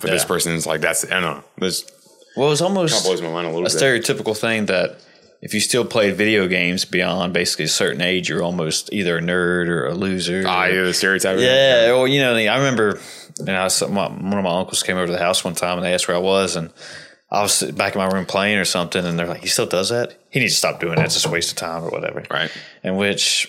[0.00, 0.28] But this Yeah.
[0.28, 1.44] person's like, that's, I don't know.
[1.58, 1.84] This
[2.36, 4.96] Well, it's almost blows my mind a little a stereotypical thing that
[5.42, 9.20] if you still played video games beyond basically a certain age, you're almost either a
[9.20, 10.44] nerd or a loser.
[10.46, 11.38] Ah, yeah, the stereotype.
[11.40, 13.00] Yeah, well, you know, I remember,
[13.68, 15.92] some, my, one of my uncles came over to the house one time and they
[15.94, 16.70] asked where I was, and
[17.32, 19.88] I was back in my room playing or something, and they're like, "He still does
[19.88, 20.14] that?
[20.30, 21.06] He needs to stop doing that.
[21.06, 22.50] It's just a waste of time or whatever." Right.
[22.84, 23.48] In which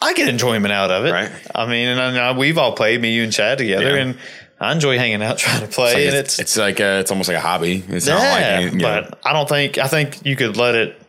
[0.00, 1.12] I get enjoyment out of it.
[1.12, 1.30] Right.
[1.54, 4.02] I mean, and I we've all played, me, you, and Chad together, Yeah.
[4.02, 4.18] and
[4.58, 7.28] I enjoy hanging out trying to play, and It's, it's, it's like a, it's almost
[7.28, 7.84] like a hobby.
[7.88, 10.56] It's yeah, not like, any- you know, but I don't think I think you could
[10.56, 11.00] let it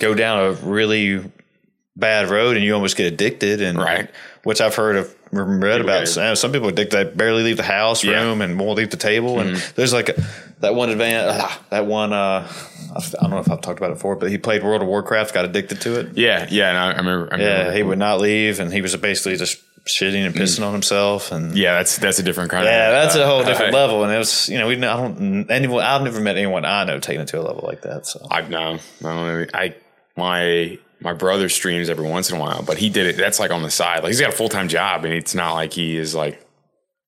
[0.00, 1.30] go down a really
[2.00, 4.10] bad road, and you almost get addicted, and Right.
[4.42, 6.08] which I've heard of read about.
[6.08, 8.14] Some, some people addicted barely leave the house Yeah.
[8.14, 8.24] Mm-hmm.
[8.26, 10.22] room and won't leave the table, and there's like a,
[10.60, 12.12] that one advan ah, that one.
[12.12, 12.46] Uh,
[12.92, 15.32] I don't know if I've talked about it before, but he played World of Warcraft,
[15.32, 16.16] got addicted to it.
[16.18, 16.70] yeah, yeah.
[16.70, 17.44] And I, I remember, I remember.
[17.70, 21.32] Yeah, he would not leave, and he was basically just shitting and pissing on himself,
[21.32, 21.56] and Mm.
[21.56, 22.70] Yeah, that's that's a different kind of.
[22.72, 24.02] yeah, that's a whole uh, different uh, level.
[24.04, 25.82] And it was, you know, we I don't anyone.
[25.84, 28.06] I've never met anyone I know taking it to a level like that.
[28.06, 29.46] So I've no, I don't know.
[29.54, 29.74] I
[30.16, 33.16] my my brother streams every once in a while, but he did it.
[33.16, 34.02] That's like on the side.
[34.02, 36.44] Like he's got a full time job, and it's not like he is like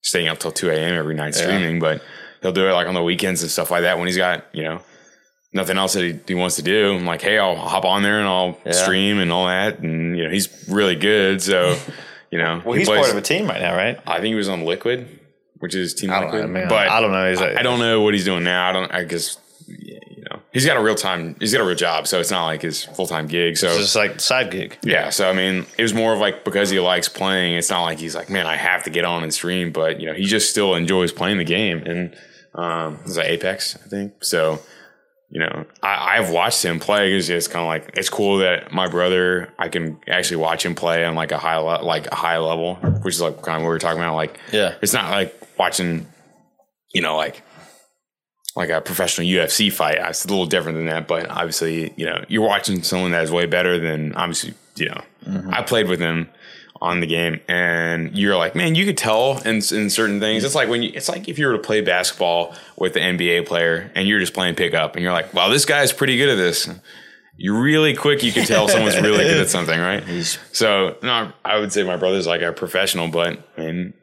[0.02, 0.94] staying up till two a.m.
[0.94, 1.78] every night streaming.
[1.80, 2.02] But
[2.40, 4.62] he'll do it like on the weekends and stuff like that when he's got you
[4.64, 4.80] know
[5.52, 6.94] nothing else that he, he wants to do.
[6.94, 8.72] I'm like, hey, I'll hop on there and I'll Yeah.
[8.72, 11.42] stream and all that, and you know he's really good.
[11.42, 11.76] So
[12.30, 14.00] you know, well, he he's plays- part of a team right now, right?
[14.06, 15.20] I think he was on Liquid,
[15.58, 16.42] which is Team I don't Liquid.
[16.44, 16.68] know, man.
[16.68, 17.28] But I don't know.
[17.28, 18.68] He's I, I don't know what he's doing now.
[18.68, 18.90] I don't.
[18.90, 19.36] I guess
[19.68, 19.98] yeah,
[20.52, 21.36] he's got a real time.
[21.40, 23.56] He's got a real job, so it's not like his full time gig.
[23.56, 24.78] So It's just like side gig.
[24.82, 25.10] yeah.
[25.10, 27.54] So I mean, it was more of like because he likes playing.
[27.54, 29.72] It's not like he's like, man, I have to get on and stream.
[29.72, 31.78] But you know, he just still enjoys playing the game.
[31.86, 32.16] And
[32.54, 34.24] um, like Apex, I think.
[34.24, 34.60] So
[35.34, 37.14] you know, I, I've watched him play.
[37.14, 40.74] It's just kind of like it's cool that my brother, I can actually watch him
[40.74, 43.62] play on like a high le- like a high level, which is like kind of
[43.62, 44.14] what we are talking about.
[44.14, 44.74] Like, Yeah.
[44.82, 46.06] it's not like watching,
[46.92, 47.42] you know, like
[48.54, 49.98] like a professional UFC fight.
[49.98, 53.30] It's a little different than that, but obviously, you know, you're watching someone that is
[53.30, 55.50] way better than obviously, you know, mm-hmm.
[55.52, 56.28] I played with him
[56.82, 60.44] on the game and you're like, man, you could tell in, in certain things.
[60.44, 63.46] It's like when you, it's like if you were to play basketball with the NBA
[63.46, 66.34] player and you're just playing pickup and you're like, wow, this guy's pretty good at
[66.34, 66.68] this.
[67.36, 70.02] You're really quick, you can tell someone's really good at something, right?
[70.52, 73.94] So, no, I would say my brother's like a professional, but I mean,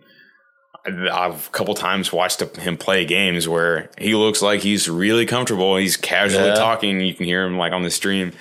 [0.86, 5.76] I've a couple times watched him play games where he looks like he's really comfortable.
[5.78, 6.56] He's casually Yeah.
[6.56, 7.00] talking.
[7.02, 8.32] You can hear him like on the stream.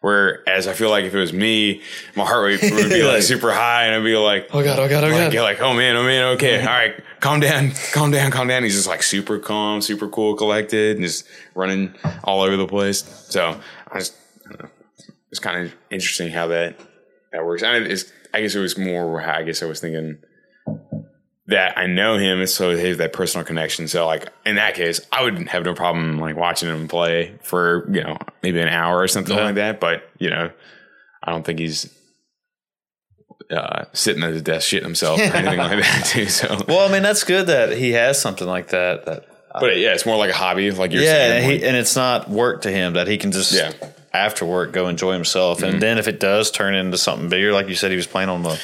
[0.00, 1.80] Whereas I feel like if it was me,
[2.14, 4.78] my heart rate would be like super high, and I'd be like, Oh god!
[4.78, 5.02] Oh god!
[5.04, 5.32] Oh like, god!
[5.32, 8.64] you're like, oh man, oh man, okay, all right, calm down, calm down, calm down.
[8.64, 13.02] He's just like super calm, super cool, collected, and just running all over the place.
[13.30, 13.58] So
[13.90, 14.14] I just,
[14.50, 14.66] I
[15.30, 16.78] it's kind of interesting how that
[17.32, 17.62] that works.
[17.62, 19.22] And it's, I guess it was more.
[19.22, 20.18] I guess I was thinking
[21.46, 23.86] that I know him, and so they have that personal connection.
[23.88, 27.86] So like in that case, I would have no problem like watching him play for
[27.92, 29.44] you know maybe an hour or something Yeah.
[29.44, 29.80] like that.
[29.80, 30.50] But you know,
[31.22, 31.92] I don't think he's
[33.50, 36.26] uh, sitting at his desk shitting himself or anything like that too.
[36.26, 39.04] So, Well, I mean, that's good that he has something like that.
[39.04, 39.26] That
[39.60, 41.44] but yeah, it's more like a hobby, like you're yeah, saying.
[41.44, 43.70] and, like- and it's not work to him that he can just Yeah.
[43.70, 43.90] Mm-hmm.
[44.14, 45.62] after work go enjoy himself.
[45.62, 48.30] And then if it does turn into something bigger, like you said, he was playing
[48.30, 48.58] on the,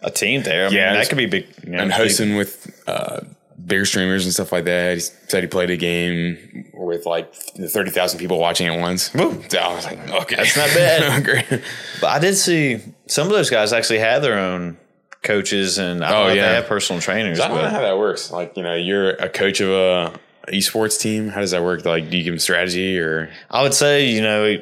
[0.00, 0.66] a team there.
[0.66, 1.46] I Yeah, mean, that could be big.
[1.64, 3.20] You know, and big- hosting with uh,
[3.64, 4.94] bigger streamers and stuff like that.
[4.94, 9.12] He said he played a game with like thirty thousand people watching at once.
[9.14, 9.42] Woo.
[9.48, 11.62] So I was like, okay, That's not bad.
[12.00, 14.76] But I did see some of those guys actually had their own
[15.22, 16.48] coaches, and I don't Oh, know if yeah.
[16.50, 17.40] they have personal trainers.
[17.40, 18.30] I don't know how that works.
[18.30, 20.12] Like, you know, you're a coach of a
[20.46, 21.28] esports team.
[21.28, 21.84] How does that work?
[21.84, 23.28] Like, do you give them strategy or?
[23.50, 24.58] I would say, you know,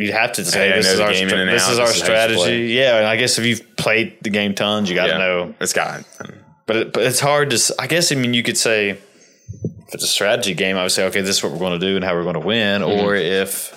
[0.00, 1.72] you'd have to say Hey, this is our game stra- and this out.
[1.72, 2.34] is our This is how you play.
[2.36, 2.66] strategy.
[2.74, 5.54] Yeah, and I guess if you've played the game tons, you got to know.
[5.60, 6.04] It's got.
[6.66, 7.74] But it, but it's hard to.
[7.78, 11.06] I guess I mean you could say if it's a strategy game, I would say
[11.06, 12.82] okay, this is what we're going to do and how we're going to win.
[12.82, 13.76] Or if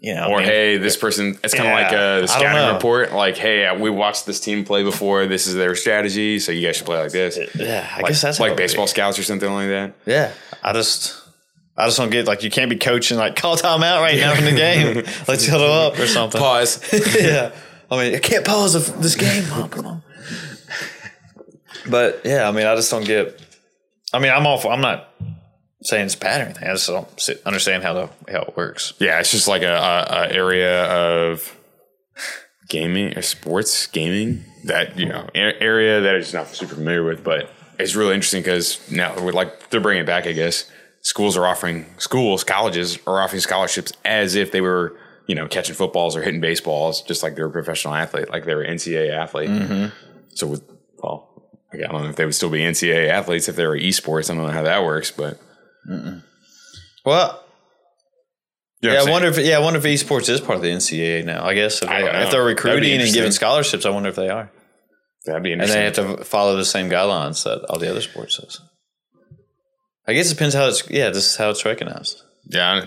[0.00, 0.32] you know, I Mm-hmm.
[0.32, 1.38] Or mean, hey, this person.
[1.42, 3.12] It's kind of Yeah, like a don't scouting report.
[3.12, 5.26] Like, hey, we watched this team play before.
[5.26, 7.36] This is their strategy, so you guys should play like this.
[7.54, 9.92] yeah, I like, guess that's like baseball scouts or something like that.
[10.06, 11.14] Yeah, I just.
[11.78, 14.34] I just don't get like you can't be coaching like call time out right now
[14.34, 14.96] from the game.
[15.28, 16.40] Let's huddle up or something.
[16.40, 17.16] Pause.
[17.20, 17.52] yeah.
[17.90, 19.44] I mean, I can't pause this game.
[19.52, 20.02] Oh, come on.
[21.88, 23.40] But yeah, I mean, I just don't get.
[24.12, 24.58] I mean, I'm.
[24.58, 25.08] For, I'm not
[25.82, 26.68] saying it's bad or anything.
[26.68, 28.92] I just don't sit, understand how the how it works.
[28.98, 31.56] Yeah, it's just like a, a, a area of
[32.68, 37.04] gaming or sports gaming that you know a- area that I'm just not super familiar
[37.04, 40.70] with, but it's really interesting because now we're like they're bringing it back, I guess.
[41.08, 44.94] Schools are offering schools, colleges are offering scholarships as if they were,
[45.26, 48.44] you know, catching footballs or hitting baseballs, just like they were a professional athlete, like
[48.44, 49.48] they were NCAA athlete.
[49.48, 49.86] Mm-hmm.
[50.34, 50.62] So with
[51.02, 54.30] well, I don't know if they would still be NCAA athletes if they were esports.
[54.30, 55.40] I don't know how that works, but
[57.06, 57.42] Well,
[58.82, 60.68] you know yeah, I wonder if yeah, I wonder if esports is part of the
[60.70, 61.42] NCAA now.
[61.42, 62.22] I guess if, I they, don't know.
[62.24, 64.52] if they're recruiting and giving scholarships, I wonder if they are,
[65.24, 65.84] that'd be interesting.
[65.84, 68.60] and they have to follow the same guidelines that all the other sports does.
[70.08, 72.22] I guess it depends how it's yeah, this is how it's recognized.
[72.48, 72.84] Yeah,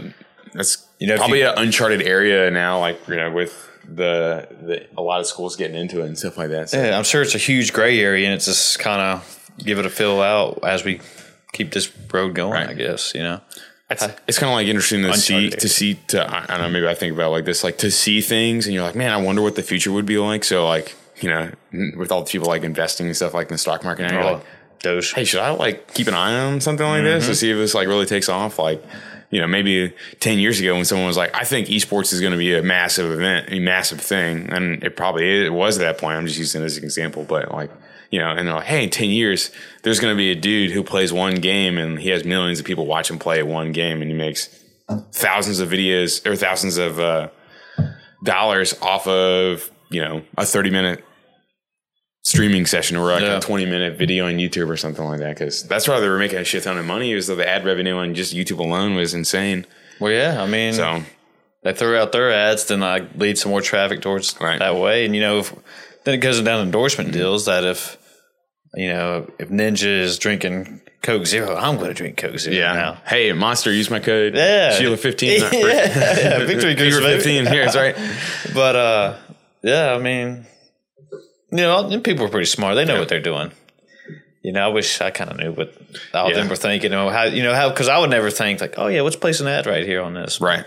[0.54, 2.80] that's You know, probably you- an uncharted area now.
[2.80, 6.38] Like you know, with the, the a lot of schools getting into it and stuff
[6.38, 6.70] like that.
[6.72, 6.82] So.
[6.84, 9.86] Yeah, I'm sure it's a huge gray area, and it's just kind of give it
[9.86, 11.00] a fill out as we
[11.54, 12.54] keep this road going.
[12.54, 12.70] Right.
[12.70, 13.40] I guess you know.
[13.90, 16.70] It's, it's kind of like interesting to see to see to I, I don't know
[16.70, 19.18] maybe I think about like this like to see things and you're like man I
[19.18, 21.52] wonder what the future would be like so like you know
[21.98, 24.24] with all the people like investing and stuff like in the stock market now you're
[24.24, 24.46] Oh, like
[24.82, 25.14] Doge.
[25.14, 27.32] hey should I like keep an eye on something like this Mm-hmm.
[27.32, 28.84] to see if this like really takes off like
[29.30, 32.32] you know maybe 10 years ago when someone was like I think esports is going
[32.34, 35.82] to be a massive event a massive thing and it probably is, it was at
[35.82, 37.72] that point I'm just using it as an example but like
[38.10, 39.52] you know and they're like hey in 10 years
[39.84, 42.66] there's going to be a dude who plays one game and he has millions of
[42.66, 44.50] people watch him play one game and he makes
[45.14, 47.30] thousands of videos or thousands of uh,
[48.24, 51.06] dollars off of you know a 30 minute
[52.24, 53.38] streaming session or like Yeah.
[53.38, 56.20] a 20 minute video on YouTube or something like that because that's why they were
[56.20, 57.12] making a shit ton of money.
[57.14, 59.66] Is that the ad revenue on just YouTube alone was insane.
[60.00, 61.04] Well, yeah, I mean, so.
[61.64, 64.60] they throw out their ads, then I lead some more traffic towards Right.
[64.60, 65.06] that way.
[65.06, 65.54] And you know, if,
[66.04, 67.98] then it goes down endorsement deals that if
[68.76, 72.74] you know if Ninja is drinking Coke Zero, I'm going to drink Coke Zero yeah.
[72.74, 73.02] now.
[73.08, 74.36] hey monster use my code.
[74.36, 74.74] Yeah.
[74.74, 77.96] Sheila 15 yeah, yeah, victory cruise, 15 here that's right.
[78.54, 79.18] But uh,
[79.64, 80.46] yeah, I mean,
[81.52, 82.76] you know, people are pretty smart.
[82.76, 83.52] They know what they're doing.
[84.44, 85.74] You know, I wish I kind of knew what
[86.14, 86.38] all of Yeah.
[86.40, 86.94] them were thinking.
[86.94, 89.40] Or how you know how because I would never think like, oh yeah, let's place
[89.40, 90.42] an ad right here on this.
[90.42, 90.66] right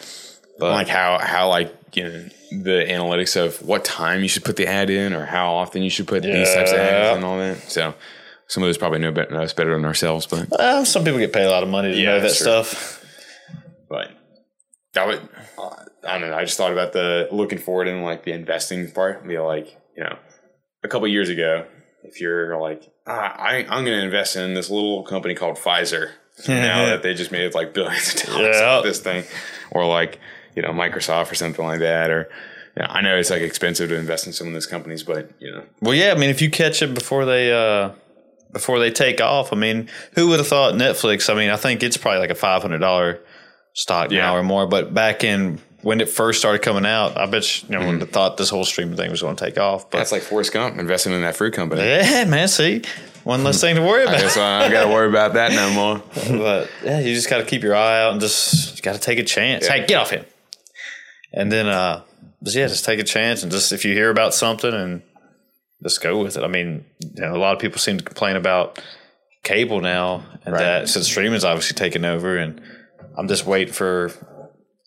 [0.59, 2.29] But like how how like you know
[2.63, 5.91] the analytics of what time you should put the ad in or how often you
[5.91, 7.95] should put these types of ads and all that so
[8.47, 11.33] some of those probably know better, us better than ourselves but uh, some people get
[11.33, 12.35] paid a lot of money to Yeah, know that true.
[12.47, 13.05] stuff.
[13.89, 14.11] but
[14.93, 15.21] that would
[16.07, 16.37] I don't know.
[16.37, 19.27] I just thought about the looking forward in like the investing part.
[19.27, 20.17] Be like, you know,
[20.85, 21.67] a couple years ago,
[22.03, 26.11] if you're like, ah, I, I'm going to invest in this little company called Pfizer.
[26.49, 28.67] now that they just made like billions of dollars Yeah.
[28.71, 29.25] off this thing,
[29.71, 30.19] or like
[30.57, 32.29] you know Microsoft or something like that, or
[32.77, 35.31] you know, I know it's like expensive to invest in some of those companies, but
[35.39, 37.93] you know, Well, yeah, I mean, if you catch it before they uh,
[38.53, 41.33] before they take off, I mean, who would have thought Netflix?
[41.33, 43.21] I mean, I think it's probably like a five hundred dollar
[43.75, 44.23] stock Yeah.
[44.23, 44.67] now or more.
[44.67, 47.99] But back in when it first started coming out, I bet you, you know Mm-hmm.
[48.01, 49.91] when thought this whole streaming thing was going to take off.
[49.91, 51.83] But that's like Forrest Gump investing in that fruit company.
[51.83, 52.83] yeah, man, see,
[53.23, 54.21] one less thing to worry I about.
[54.21, 56.03] guess I don't got to worry about that no more.
[56.39, 59.19] but yeah, you just got to keep your eye out and just got to take
[59.19, 59.67] a chance.
[59.67, 59.75] Yeah.
[59.77, 60.25] Hey, get off him.
[61.33, 62.03] And then, uh,
[62.43, 65.03] just, yeah, just take a chance and just if you hear about something and
[65.83, 66.45] just go with it.
[66.45, 68.81] I mean, you know, a lot of people seem to complain about
[69.43, 70.61] cable now, and Right.
[70.61, 72.61] that since streaming's obviously taken over, and
[73.19, 74.11] I'm just waiting for.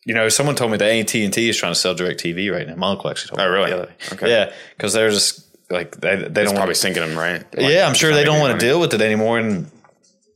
[0.08, 2.65] You know, someone told me that AT and T is trying to sell DirecTV right
[2.65, 2.76] now.
[2.76, 3.43] My uncle actually told me.
[3.43, 3.72] Oh, really?
[3.72, 3.93] the other day.
[4.13, 4.30] Okay.
[4.30, 7.46] Yeah, because they're just like they they It's don't probably sinking them, right?
[7.58, 8.76] yeah, I'm sure they don't want to deal.
[8.76, 9.38] deal with it anymore.
[9.38, 9.70] And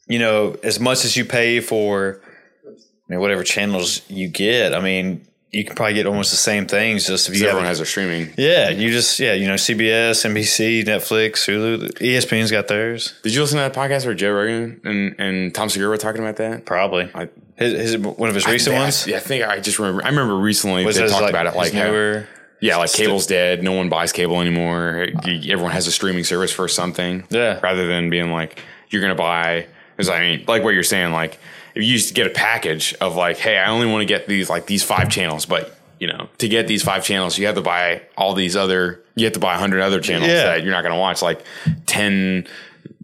[0.07, 2.19] you know, as much as you pay for
[2.67, 2.71] I
[3.07, 7.05] mean, whatever channels you get, I mean, you can probably get almost the same things
[7.07, 7.49] just if you have.
[7.49, 8.33] Everyone has their streaming.
[8.37, 13.13] yeah, you just yeah, you know, CBS, NBC, Netflix, Hulu, ESPN's got theirs.
[13.23, 16.21] Did you listen to that podcast where Joe Rogan and, and Tom Segura were talking
[16.21, 16.65] about that?
[16.65, 19.77] Probably I- his, his one of his recent I, ones Yeah, I think I just
[19.77, 20.03] remember.
[20.03, 22.27] I remember recently was they talked like, about it like how- uh, newer.
[22.61, 23.61] yeah, like cable's dead.
[23.61, 25.07] No one buys cable anymore.
[25.25, 27.25] Everyone has a streaming service for something.
[27.29, 27.59] Yeah.
[27.61, 28.59] Rather than being like
[28.89, 29.67] you're gonna buy.
[29.97, 31.39] Because I mean, like what you're saying, like
[31.75, 34.27] if you used to get a package of like, hey, I only want to get
[34.27, 37.55] these like these five channels, but you know, to get these five channels, you have
[37.55, 39.03] to buy all these other.
[39.15, 40.43] You have to buy a hundred other channels Yeah.
[40.45, 41.43] that you're not gonna watch, like
[41.85, 42.47] ten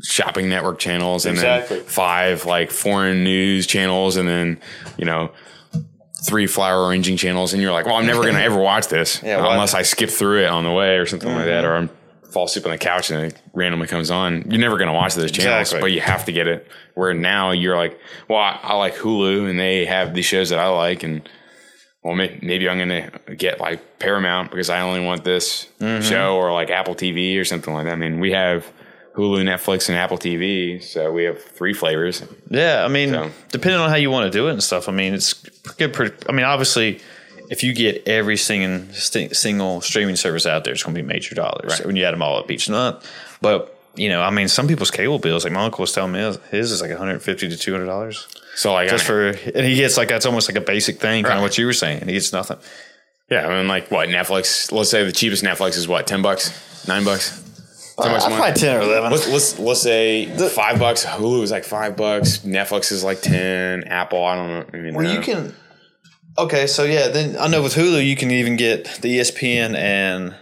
[0.02, 1.78] shopping network channels and Exactly.
[1.80, 4.60] then five like foreign news channels and then
[4.98, 5.32] you know
[6.26, 9.22] three flower arranging channels and you're like well i'm never going to ever watch this
[9.24, 11.48] Yeah, unless i skip through it on the way or something like mm-hmm.
[11.48, 11.90] that or i'm
[12.32, 15.16] fall asleep on the couch and it randomly comes on you're never going to watch
[15.16, 15.80] those channels Exactly.
[15.82, 17.98] but you have to get it where now you're like
[18.30, 21.28] well i, I like hulu and they have these shows that i like and
[22.04, 26.08] well, may- maybe I'm going to get like Paramount because I only want this Mm-hmm.
[26.08, 27.92] show or like Apple TV or something like that.
[27.94, 28.65] I mean, we have
[29.15, 32.23] Hulu, Netflix, and Apple TV, so we have three flavors.
[32.50, 34.88] Yeah, I mean, So- depending on how you want to do it and stuff.
[34.88, 35.34] I mean, it's
[35.78, 35.92] good.
[35.92, 37.02] Pretty, I mean, obviously,
[37.50, 41.08] if you get every single sti- single streaming service out there, it's going to be
[41.08, 41.85] major dollars Right.
[41.85, 43.06] when you add them all up each month.
[43.41, 46.19] But you know, I mean, some people's cable bills, like my uncle was telling me,
[46.19, 49.75] his- his is like 150 to 200 dollars So like, just I- for, and he
[49.75, 52.06] gets like that's almost like a basic thing, kind of what you were saying.
[52.08, 52.58] He gets nothing.
[53.31, 54.71] yeah, I mean, like what Netflix?
[54.71, 57.43] Let's say the cheapest Netflix is what ten bucks, nine bucks.
[58.00, 58.56] Ten bucks a month?
[58.58, 59.10] ten or eleven.
[59.12, 61.04] Let's let's let's say five bucks.
[61.04, 62.39] Hulu is like five bucks.
[62.39, 63.83] Netflix is like ten.
[63.85, 64.65] Apple, I don't know.
[64.71, 65.56] I mean, Well, uh, you can.
[66.38, 70.35] Okay, so yeah, then I know with Hulu you can even get the ESPN and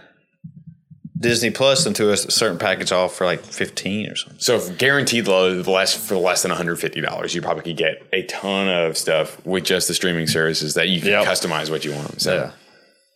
[1.18, 4.38] Disney Plus into a certain package off for like fifteen or something.
[4.38, 7.62] So if guaranteed low, the less for less than one hundred fifty dollars, you probably
[7.62, 11.24] could get a ton of stuff with just the streaming services that you can Yep.
[11.26, 12.20] customize what you want.
[12.20, 12.50] So Yeah,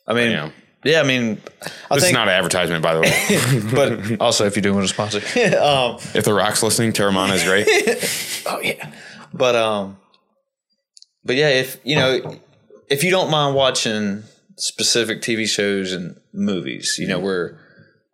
[0.06, 0.50] I mean, Yeah.
[0.84, 1.38] yeah, I mean,
[1.90, 3.60] I this is not an advertisement, by the way.
[4.16, 5.18] but also if you do want to sponsor,
[5.60, 7.66] um, if the Rock's listening, Teremana is great.
[8.46, 8.90] oh yeah,
[9.34, 9.98] but um,
[11.26, 12.36] but yeah, if you know,
[12.90, 14.24] if you don't mind watching
[14.56, 17.26] specific TV shows and movies, you know, mm-hmm.
[17.26, 17.58] we're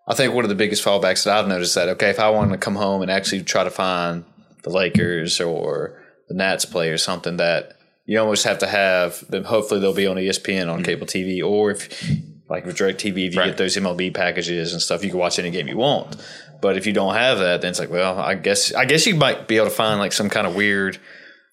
[0.09, 2.53] I think one of the biggest fallbacks that I've noticed that okay, if I want
[2.53, 4.25] to come home and actually try to find
[4.63, 9.45] the Lakers or the Nats play or something that you almost have to have them.
[9.45, 10.85] Hopefully, they'll be on ESPN on mm-hmm.
[10.85, 12.09] cable TV, or if
[12.49, 13.49] like with DirecTV, if you Right.
[13.49, 16.17] get those MLB packages and stuff, you can watch any game you want.
[16.61, 19.17] But if you don't have that, then it's like, well, I guess I guess you
[19.17, 20.99] might be able to find like some kind of weird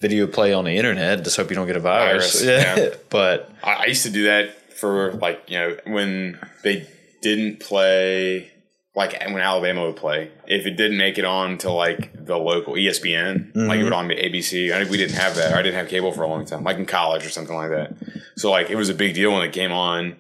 [0.04, 1.24] video play on the internet.
[1.24, 2.44] Just hope you don't get a virus.
[2.44, 2.96] Virus, yeah.
[3.10, 6.86] but I, I used to do that for like you know when they
[7.22, 8.52] didn't play
[8.96, 10.30] like when Alabama would play.
[10.46, 13.84] If it didn't make it on to like the local ESPN, like it mm-hmm.
[13.86, 14.72] would on ABC.
[14.72, 15.54] I, think we didn't have that.
[15.54, 17.96] I didn't have cable for a long time, like in college or something like that.
[18.36, 20.18] So like it was a big deal when it came on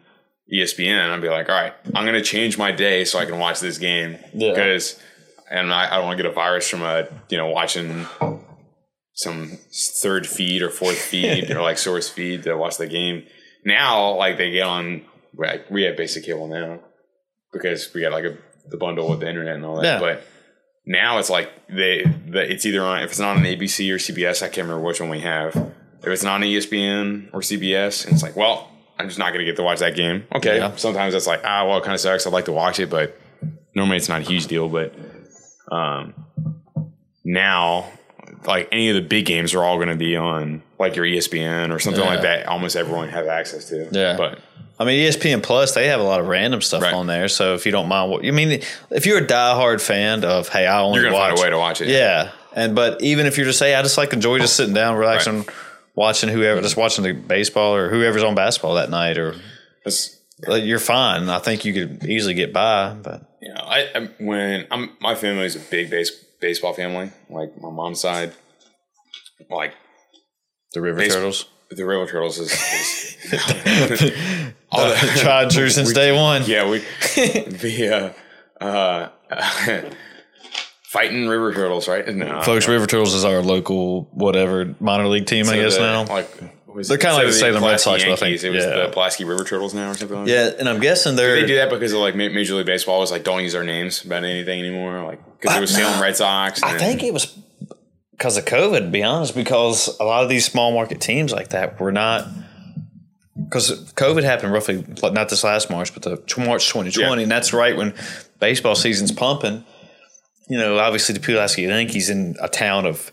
[0.51, 1.09] ESPN.
[1.09, 3.77] I'd be like, all right, I'm gonna change my day so I can watch this
[3.77, 4.51] game Yeah.
[4.51, 4.99] because.
[5.51, 8.07] And I, I don't want to get a virus from a you know watching
[9.13, 13.25] some third feed or fourth feed or like source feed to watch the game.
[13.65, 15.05] Now, like they get on,
[15.35, 16.79] like we have basic cable now
[17.51, 18.37] because we got like a
[18.69, 19.83] the bundle with the internet and all that.
[19.83, 19.99] Yeah.
[19.99, 20.23] But
[20.85, 24.41] now it's like they, the, it's either on if it's not on ABC or CBS.
[24.41, 25.55] I can't remember which one we have.
[25.55, 29.39] If it's not on ESPN or CBS, and it's like, well, I'm just not going
[29.39, 30.25] to get to watch that game.
[30.35, 30.57] Okay.
[30.57, 30.75] Yeah.
[30.75, 32.27] Sometimes it's like, ah, well, it kind of sucks.
[32.27, 33.17] I'd like to watch it, but
[33.73, 34.67] normally it's not a huge deal.
[34.67, 34.93] But
[35.71, 36.13] um,
[37.23, 37.89] now
[38.47, 41.73] like any of the big games are all going to be on like your ESPN
[41.73, 42.47] or something like that.
[42.47, 43.87] Almost everyone has access to.
[43.91, 44.15] Yeah.
[44.17, 44.39] but
[44.79, 46.93] I mean, ESPN Plus, they have a lot of random stuff Right.
[46.93, 47.27] on there.
[47.27, 50.65] So if you don't mind, what you mean, if you're a diehard fan of, hey,
[50.65, 51.89] I only you're to watch, find a way to watch it.
[51.89, 54.97] yeah, and but even if you're just say, I just like enjoy just sitting down,
[54.97, 55.45] relaxing,
[55.95, 59.35] watching whoever, just watching the baseball or whoever's on basketball that night, or
[60.47, 61.29] like, you're fine.
[61.29, 65.15] I think you could easily get by, but you know, I, I when I'm my
[65.15, 66.11] family is a big base
[66.43, 67.09] baseball family.
[67.29, 68.33] Like my mom's side,
[69.49, 69.73] like
[70.73, 74.11] the River Base- Turtles, the River Turtles is, is
[74.71, 76.43] all the, tried and true since day one.
[76.45, 76.79] yeah we
[77.15, 78.13] the
[78.61, 79.09] uh, uh,
[80.91, 85.47] fighting River Turtles right no Folks, River Turtles is our local whatever minor league team,
[85.47, 86.03] I guess the- now.
[86.05, 86.29] like
[86.73, 88.69] was They're kinda instead like of the Salem Red Sox, I think- it was yeah.
[88.83, 90.31] the Pulaski River Turtles now or something like that.
[90.31, 93.11] yeah, and I'm guessing they're They do that because of like Major League Baseball was
[93.11, 96.01] like don't use our names about anything anymore, like because it was Salem.
[96.01, 96.61] Red Sox.
[96.63, 97.25] I think it was
[98.11, 101.49] because of COVID, to be honest, because a lot of these small market teams like
[101.49, 102.27] that were not.
[103.35, 107.23] Because COVID happened roughly, not this last March, but the March 2020, Yeah.
[107.23, 107.93] and that's right when
[108.39, 109.63] baseball season's pumping.
[110.49, 113.11] You know, obviously the Pulaski Yankees in a town of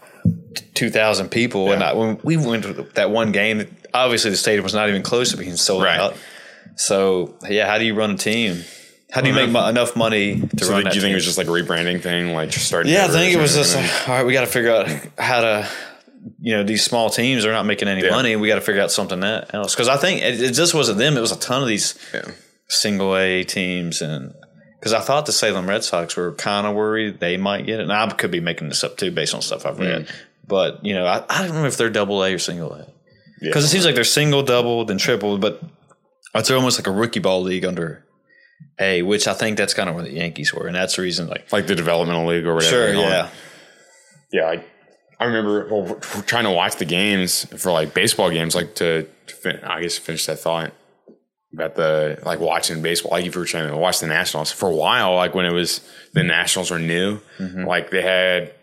[0.55, 1.73] t- 2,000 people.
[1.73, 5.03] And I, when we went to that one game, obviously the stadium was not even
[5.03, 5.99] close to being sold Right.
[5.99, 6.17] out.
[6.77, 8.65] So, yeah, how do you run a team?
[9.13, 11.37] How do you make enough money to So run do you think it was just
[11.37, 12.93] like a rebranding thing, like just starting?
[12.93, 14.89] Yeah, I think it was just like, all right, we got to figure out
[15.19, 15.69] how to,
[16.41, 18.11] you know, these small teams are not making any Yeah.
[18.11, 18.37] money.
[18.37, 19.75] We got to figure out something else.
[19.75, 22.23] Because I think it, it just wasn't them; it was a ton of these Yeah.
[22.69, 24.33] single A teams, and
[24.79, 27.83] because I thought the Salem Red Sox were kind of worried they might get it.
[27.83, 30.07] And I could be making this up too, based on stuff I've read.
[30.07, 30.11] Mm.
[30.51, 32.87] But you know, I, I don't know if they're double A or single A
[33.41, 35.63] because it seems like they're single, double, then triple, but
[36.35, 38.05] it's almost like a rookie ball league under
[38.79, 41.29] A, which I think that's kind of where the Yankees were, and that's the reason.
[41.29, 42.71] Like, like the developmental league or whatever.
[42.71, 43.09] sure, call it.
[43.09, 43.29] yeah.
[44.33, 44.45] yeah.
[44.51, 44.65] I,
[45.19, 45.95] I remember well,
[46.27, 49.97] trying to watch the games for like baseball games, like to, to fin- I guess
[49.99, 50.73] finish that thought
[51.53, 53.13] about the like watching baseball.
[53.13, 55.53] Like if you were trying to watch the Nationals for a while, like when it
[55.53, 55.81] was
[56.15, 57.65] the Nationals were new, Mm-hmm.
[57.67, 58.55] like they had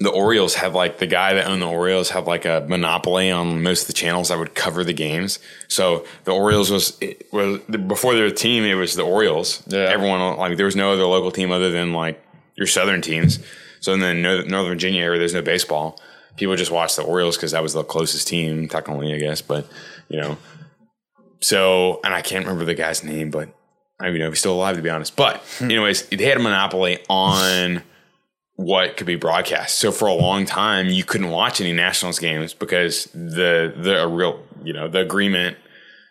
[0.00, 3.62] the Orioles have like the guy that owned the Orioles have like a monopoly on
[3.62, 5.38] most of the channels that would cover the games.
[5.68, 6.98] So the Orioles was
[7.30, 8.64] was before their team.
[8.64, 9.62] It was the Orioles.
[9.66, 9.80] Yeah.
[9.80, 12.24] Everyone like there was no other local team other than like
[12.56, 13.40] your Southern teams.
[13.80, 16.00] So then North- Northern Virginia area, there's no baseball.
[16.36, 19.42] People just watch the Orioles because that was the closest team technically, I guess.
[19.42, 19.68] But
[20.08, 20.38] you know,
[21.40, 23.50] so and I can't remember the guy's name, but
[24.00, 25.14] I don't even know if he's still alive to be honest.
[25.14, 25.64] But hmm.
[25.66, 27.82] anyways, they had a monopoly on
[28.60, 29.78] what could be broadcast.
[29.78, 34.42] So for a long time, you couldn't watch any Nationals games because the the real
[34.62, 35.56] you know the agreement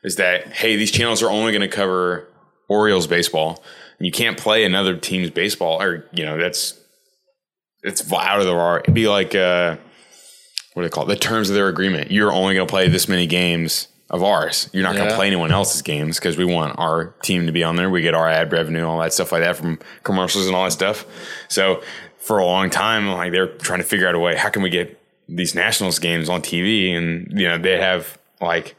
[0.04, 2.28] is that hey, these channels are only going to cover
[2.68, 3.64] Orioles baseball,
[4.00, 6.80] and you can't play another team's baseball, or you know that's
[7.84, 8.80] it's out of the bar.
[8.80, 9.78] It'd be like uh,
[10.74, 11.08] what do they call it?
[11.08, 12.10] The terms of their agreement.
[12.10, 14.72] You're only going to play this many games of ours.
[14.74, 17.64] You're not going to play anyone else's games because we want our team to be
[17.64, 17.91] on there.
[17.91, 20.72] We get our ad revenue, all that stuff like that from commercials and all that
[20.72, 21.06] stuff.
[21.47, 21.84] So
[22.20, 24.36] for a long time, like they're trying to figure out a way.
[24.36, 26.96] How can we get these Nationals games on TV?
[26.96, 28.76] And you know they have like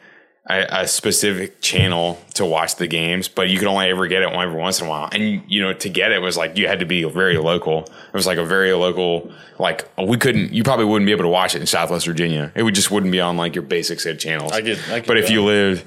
[0.49, 4.30] a, a specific channel to watch the games, but you could only ever get it
[4.32, 5.09] every once in a while.
[5.12, 7.82] And you know, to get it was like you had to be very local.
[7.82, 9.32] It was like a very local.
[9.59, 10.53] Like we couldn't.
[10.53, 12.51] You probably wouldn't be able to watch it in Southwest Virginia.
[12.55, 14.53] It would just wouldn't be on like your basic set channels.
[14.53, 15.84] I get- I get but if you lived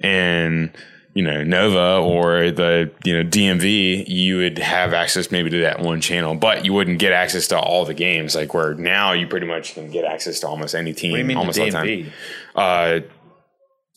[0.00, 0.72] in
[1.14, 5.80] you know Nova or the you know DMV, you would have access maybe to that
[5.80, 8.34] one channel, but you wouldn't get access to all the games.
[8.34, 11.12] Like where now you pretty much can get access to almost any team.
[11.12, 12.12] What do you mean almost all the time.
[12.54, 13.00] Uh,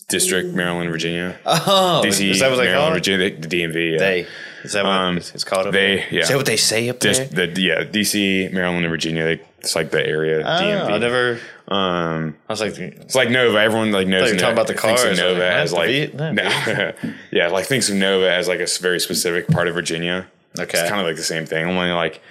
[0.10, 1.38] District, Maryland, Virginia.
[1.46, 2.94] Oh, DC, what they Maryland?
[2.94, 3.92] Virginia, the DMV.
[3.94, 3.98] Yeah.
[3.98, 4.28] They.
[4.64, 5.68] Is that what Um, it's called?
[5.68, 6.06] Up they- there?
[6.12, 6.22] yeah.
[6.22, 7.14] Is that what they say up there?
[7.14, 9.24] The yeah, DC, Maryland, and Virginia.
[9.24, 10.92] They, it's like the area Oh, DMV.
[10.92, 11.40] I never.
[11.68, 13.58] um, I was like, it's like Nova.
[13.60, 14.30] Everyone like knows.
[14.30, 15.20] you were talking about the thinks of cars.
[15.20, 16.36] I Nova like, as like Vietnam?
[16.36, 16.94] no,
[17.32, 20.28] yeah, like thinks of Nova as like a very specific part of Virginia.
[20.60, 20.80] Okay.
[20.80, 21.66] it's kind of like the same thing.
[21.66, 22.22] Only like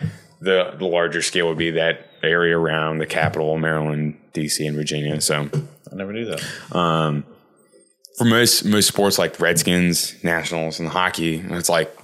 [0.40, 5.20] the the larger scale would be that area around the capital, Maryland, DC, and Virginia.
[5.20, 5.48] So
[5.92, 6.42] I never knew that.
[6.76, 7.24] Um,
[8.16, 11.94] for most most sports like Redskins, Nationals, and hockey, it's like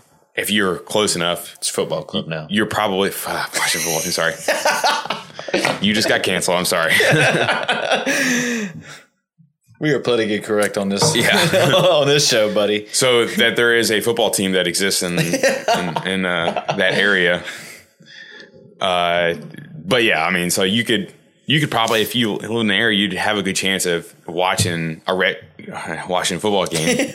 [0.42, 2.46] if you're close enough, It's football club now.
[2.50, 4.02] you're probably uh, watching football.
[4.04, 4.34] I'm sorry.
[5.80, 6.58] you just got canceled.
[6.58, 6.92] I'm sorry.
[9.80, 11.16] We are politically correct on this.
[11.16, 11.36] Yeah.
[11.74, 12.86] on this show, buddy.
[12.92, 17.42] so that there is a football team that exists in in, in uh, that area.
[18.80, 19.34] Uh,
[19.84, 21.12] but yeah, I mean, so you could
[21.46, 24.14] you could probably if you live in the area, you'd have a good chance of
[24.28, 25.44] watching a red
[26.08, 27.10] watching a football game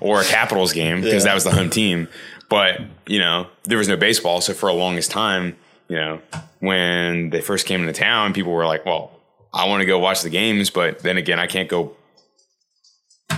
[0.00, 1.30] or a Capitals game because Yeah.
[1.30, 2.08] that was the home team.
[2.48, 5.56] But you know, there was no baseball, so for a longest time,
[5.88, 6.20] you know,
[6.60, 9.10] when they first came into town, people were like, "Well,
[9.54, 11.96] I want to go watch the games, but then again, I can't go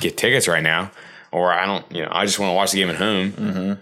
[0.00, 0.90] get tickets right now,
[1.32, 3.72] or I don't, you know, I just want to watch the game at home." Mm-hmm.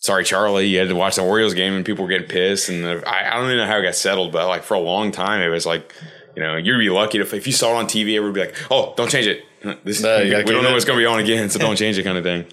[0.00, 2.84] Sorry, Charlie, you had to watch the Orioles game, and people were getting pissed, and
[2.84, 5.12] the, I, I don't even know how it got settled, but like for a long
[5.12, 5.92] time, it was like.
[6.36, 8.40] You know, you'd be lucky if, if you saw it on TV, everyone would be
[8.40, 9.44] like, "Oh, don't change it.
[9.84, 10.72] This, No, we don't know it.
[10.72, 12.44] what's going to be on again, so don't change it," kind of thing.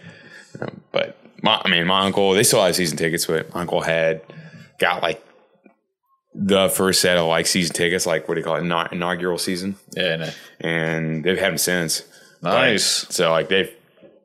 [0.62, 3.82] Um, but my, I mean, my uncle, they still have season tickets, but my uncle
[3.82, 4.22] had
[4.80, 5.24] got like
[6.34, 9.38] the first set of like season tickets, like what do you call it, Ina- inaugural
[9.38, 10.30] season, Yeah, no.
[10.62, 12.04] and they've had them since.
[12.42, 12.84] Nice.
[13.10, 13.72] So like they've,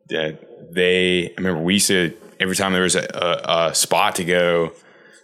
[0.09, 0.33] yeah,
[0.71, 1.27] they.
[1.31, 4.73] I remember we used to every time there was a, a, a spot to go.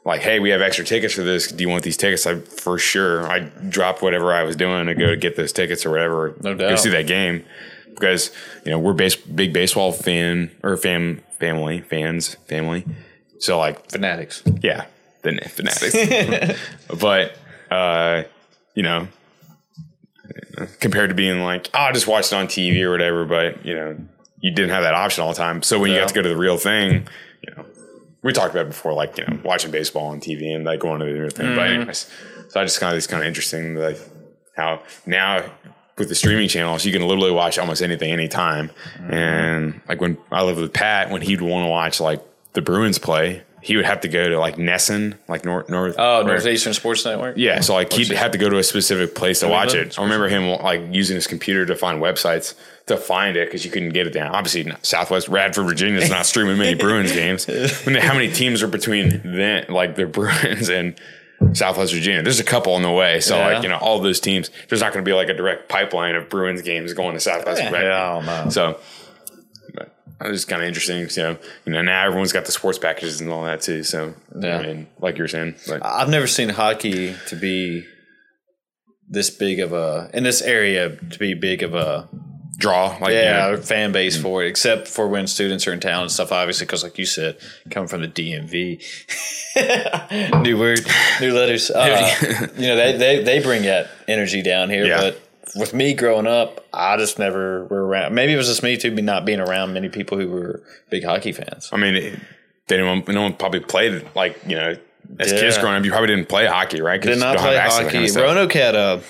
[0.05, 1.51] Like, hey, we have extra tickets for this.
[1.51, 2.27] Do you want these tickets?
[2.27, 3.27] I for sure.
[3.27, 6.35] I dropped whatever I was doing to go to get those tickets or whatever.
[6.43, 6.71] No doubt.
[6.71, 7.45] Go see that game
[7.87, 8.31] because
[8.65, 12.85] you know we're base, big baseball fan or fam family fans family.
[13.39, 14.43] So like Fanatics.
[14.63, 14.87] yeah,
[15.23, 16.59] the fanatics.
[17.01, 17.37] but
[17.71, 18.25] uh,
[18.75, 19.09] you know,
[20.81, 23.75] compared to being like, oh, I just watched it on TV or whatever, but you
[23.75, 23.97] know,
[24.39, 25.63] you didn't have that option all the time.
[25.63, 27.09] So when you got to go to the real thing,
[27.43, 27.65] you know,
[28.25, 29.47] we talked about it before, like you know, hmm.
[29.47, 31.55] watching baseball on TV and like going to the real thing.
[31.55, 31.75] But hmm.
[31.75, 32.11] anyways,
[32.49, 33.99] so I just kind of it's kind of interesting, like
[34.57, 35.45] how now.
[35.97, 38.73] With the streaming channels, you can literally watch almost anything anytime.
[38.97, 39.15] Hmm.
[39.15, 42.21] And like when I lived with Pat, when he'd want to watch like
[42.55, 45.95] the Bruins play, he would have to go to like NESN, like North North.
[45.99, 47.37] Oh, or- Northeastern Sports Network.
[47.39, 49.99] yeah, so like he'd have to go to a specific place to watch it.
[49.99, 52.55] I remember him like using his computer to find websites
[52.87, 54.35] to find it because you couldn't get it down.
[54.35, 57.49] Obviously, Southwest Radford, Virginia is not streaming many Bruins games.
[57.49, 60.95] I mean, how many teams are between then, like the Bruins and
[61.55, 62.23] Southwest Virginia?
[62.23, 63.47] There's a couple on the way, so Yeah.
[63.55, 64.51] like you know all those teams.
[64.69, 67.63] There's not going to be like a direct pipeline of Bruins games going to Southwest.
[67.63, 67.91] Yeah, Radford.
[67.91, 68.51] I don't know.
[68.51, 68.79] So.
[70.19, 71.39] But It's kind of interesting, you know.
[71.65, 73.83] You know, now everyone's got the sports packages and all that too.
[73.85, 74.59] So, Yeah.
[74.59, 77.85] I mean, like you were saying, I've never seen hockey to be
[79.09, 82.09] this big of a in this area to be big of a
[82.57, 85.81] draw, like you yeah know, fan base for it, except for when students are in
[85.81, 86.33] town and stuff.
[86.33, 87.37] Obviously, because like you said,
[87.71, 88.81] coming from the DMV,
[90.43, 90.81] new word,
[91.21, 91.71] new letters.
[91.75, 95.01] Uh, you know, they, they they bring that energy down here, Yeah.
[95.01, 95.21] but.
[95.57, 98.15] With me growing up, I just never were around.
[98.15, 101.33] Maybe it was just me too, not being around many people who were big hockey
[101.33, 101.71] fans.
[101.73, 102.19] I mean, it,
[102.69, 103.09] they didn't.
[103.09, 104.77] No one probably played like you know
[105.21, 105.41] as Yeah.
[105.41, 105.85] kids growing up.
[105.85, 107.01] You probably didn't play hockey, right?
[107.01, 108.07] Did not play access to that hockey.
[108.07, 108.23] kind of.
[108.23, 109.01] Roanoke had a.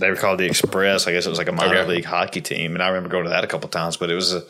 [0.00, 1.08] They were called the Express.
[1.08, 1.88] I guess it was like a minor Okay.
[1.88, 3.96] league hockey team, and I remember going to that a couple times.
[3.96, 4.42] But it was a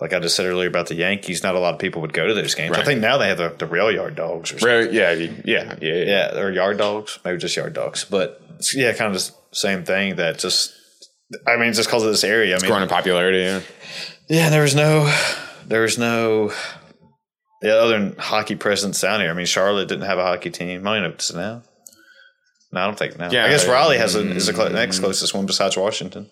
[0.00, 2.26] like I just said earlier about the Yankees, not a lot of people would go
[2.26, 2.76] to those games.
[2.76, 4.78] I think now they have the, the rail yard dogs or something.
[4.86, 6.04] Right, yeah, yeah, yeah, yeah.
[6.04, 8.04] Yeah, or yard dogs, maybe just yard dogs.
[8.04, 10.72] But it's, yeah, kind of the same thing that just,
[11.46, 12.54] I mean, just because of this area.
[12.56, 13.60] I mean, Growing in popularity, yeah.
[14.28, 15.12] yeah, there was no,
[15.66, 16.52] there was no,
[17.60, 19.30] yeah, other than hockey presence down here.
[19.30, 20.86] I mean, Charlotte didn't have a hockey team.
[20.86, 21.62] I don't know if it's now.
[22.70, 23.30] No, I don't think now.
[23.30, 25.00] Yeah, I guess Raleigh has a, is the next mm.
[25.00, 26.30] closest one besides Washington.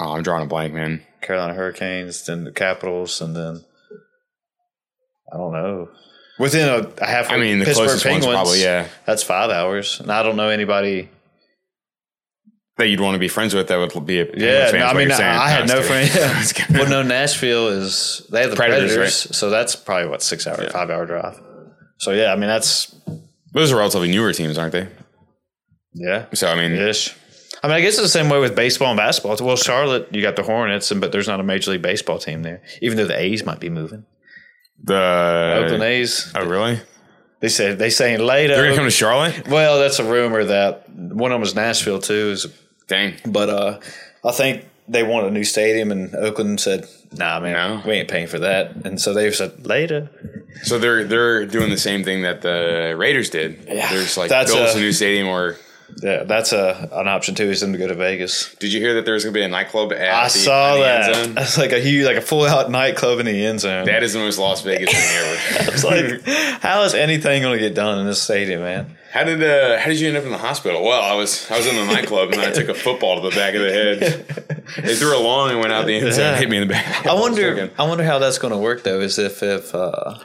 [0.00, 1.02] Oh, I'm drawing a blank, man.
[1.22, 3.64] Carolina Hurricanes, then the Capitals, and then
[5.32, 5.88] I don't know.
[6.38, 8.88] Within a, a half, I mean, the Pittsburgh closest one's Penguins, probably, yeah.
[9.06, 11.08] that's five hours, and I don't know anybody.
[12.76, 15.08] That you'd want to be friends with that would be a Yeah, no, I mean,
[15.08, 15.16] you're.
[15.18, 16.02] I had No, no I'm
[16.42, 16.76] just kidding.
[16.76, 16.90] I'm friends.
[16.90, 19.34] well, no, Nashville is they have the Predators, Predators, right?
[19.34, 21.40] so that's probably what six hour, five hour drive.
[21.98, 22.94] So yeah, I mean that's
[23.54, 24.88] Those are relatively newer teams, aren't they?
[25.94, 27.16] yeah, So I mean, ish.
[27.62, 29.36] I mean, I guess it's the same way with baseball and basketball.
[29.44, 32.42] Well, Charlotte, you got the Hornets, and but there's not a major league baseball team
[32.42, 32.62] there.
[32.82, 34.04] Even though the A's might be moving,
[34.82, 36.32] the Oakland A's.
[36.34, 36.80] Oh, really?
[37.40, 38.54] They said they saying later.
[38.54, 39.48] They're gonna come to Charlotte?
[39.48, 42.30] Well, that's a rumor that one of them was Nashville too.
[42.32, 42.46] Is
[42.88, 43.14] Dang.
[43.26, 43.80] but uh,
[44.24, 47.82] I think they want a new stadium, and Oakland said, "Nah, man, No.
[47.86, 50.08] we ain't paying for that." And so they said later.
[50.62, 53.64] So they're they're doing the same thing that the Raiders did.
[53.68, 53.92] Yeah.
[53.92, 55.28] They're like That's build a- a new stadium.
[55.28, 55.56] Or
[56.02, 57.48] Yeah, that's a an option too.
[57.50, 58.54] Is them to go to Vegas.
[58.56, 61.04] did you hear that there's gonna be a nightclub at I the, saw the end
[61.04, 61.24] that.
[61.24, 61.34] zone?
[61.34, 63.86] That's like a huge, like a full out nightclub in the end zone.
[63.86, 65.70] That is the most Las Vegas thing ever.
[65.72, 68.96] it's like, how is anything going to get done in this stadium, man?
[69.12, 70.82] How did uh, how did you end up in the hospital?
[70.84, 73.34] Well, I was I was in the nightclub and I took a football to the
[73.36, 73.98] back of the head.
[74.84, 76.36] They threw a long and went out the end zone, Yeah.
[76.36, 77.06] hit me in the back.
[77.06, 77.42] I wonder.
[77.56, 77.70] Second.
[77.78, 79.00] I wonder how that's going to work though.
[79.00, 80.18] Is if if uh,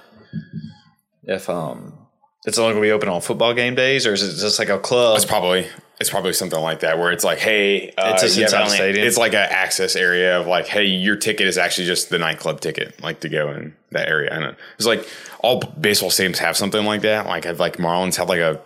[1.23, 2.00] if um,
[2.45, 4.69] it's only going to be open on football game days, or is it just like
[4.69, 5.15] a club?
[5.15, 5.67] It's probably
[5.99, 9.05] it's probably something like that where it's like, hey, uh, It's you inside stadium?
[9.05, 12.59] It's like an access area of like, hey, your ticket is actually just the nightclub
[12.59, 14.33] ticket, like to go in that area.
[14.33, 15.07] I know it's like
[15.39, 17.27] all baseball stadiums have something like that.
[17.27, 18.59] Like have like Marlins have like a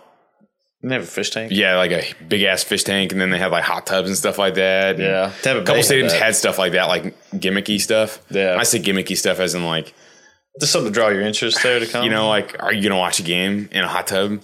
[0.82, 1.52] They have a fish tank.
[1.52, 4.16] yeah like a big ass fish tank, and then they have like hot tubs and
[4.16, 4.98] stuff like that.
[4.98, 5.32] Yeah.
[5.44, 8.22] And a couple stadiums had stuff like that, like gimmicky stuff.
[8.30, 8.56] Yeah.
[8.58, 9.92] I say gimmicky stuff as in like
[10.60, 12.04] Just something to draw your interest there to come.
[12.04, 14.40] you know, like, are you gonna watch a game in a hot tub?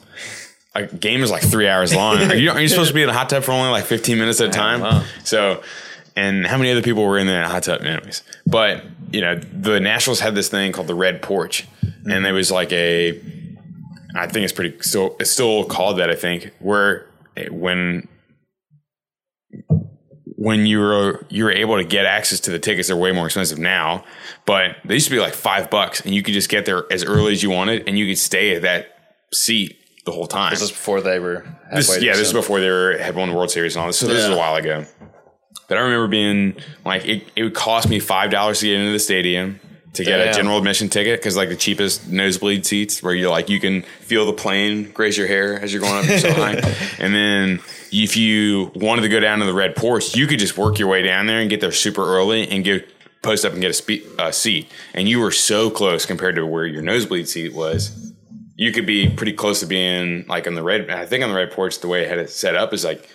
[0.75, 2.17] A game is like three hours long.
[2.19, 4.19] Are you, are you supposed to be in a hot tub for only like fifteen
[4.19, 4.81] minutes at a time?
[4.81, 5.05] wow.
[5.25, 5.63] So,
[6.17, 8.23] and how many other people were in there in a hot tub, anyways?
[8.47, 11.67] But you know, the Nationals had this thing called the Red Porch,
[12.07, 13.19] and it was like a,
[14.15, 16.09] I think it's pretty still it's still called that.
[16.11, 17.07] I think where
[17.37, 18.09] it- when
[20.43, 23.27] when you were you were able to get access to the tickets, they're way more
[23.27, 24.03] expensive now.
[24.45, 27.05] But they used to be like five bucks, and you could just get there as
[27.05, 28.89] early as you wanted, and you could stay at that
[29.33, 30.51] seat the whole time.
[30.51, 31.47] This is before they were.
[31.73, 33.87] This- yeah, to this is before they were, had won the World Series and all
[33.87, 33.99] this.
[34.01, 34.85] So this is a while ago.
[35.69, 38.91] But I remember being like, it, it would cost me five dollars to get into
[38.93, 39.61] the stadium
[39.93, 43.49] to get a general admission ticket because like the cheapest nosebleed seats where you're like
[43.51, 46.55] you can feel the plane graze your hair as you're going up so high,
[46.99, 47.61] and then
[47.93, 50.89] if you wanted to go down to the red porch, you could just work your
[50.89, 52.89] way down there and get there super early and get
[53.23, 56.47] post up and get a spe- uh, seat, and you were so close compared to
[56.47, 58.13] where your nosebleed seat was
[58.57, 60.91] you could be pretty close to being like on the red.
[60.91, 63.09] I think on the red porch, the way I had it set up is like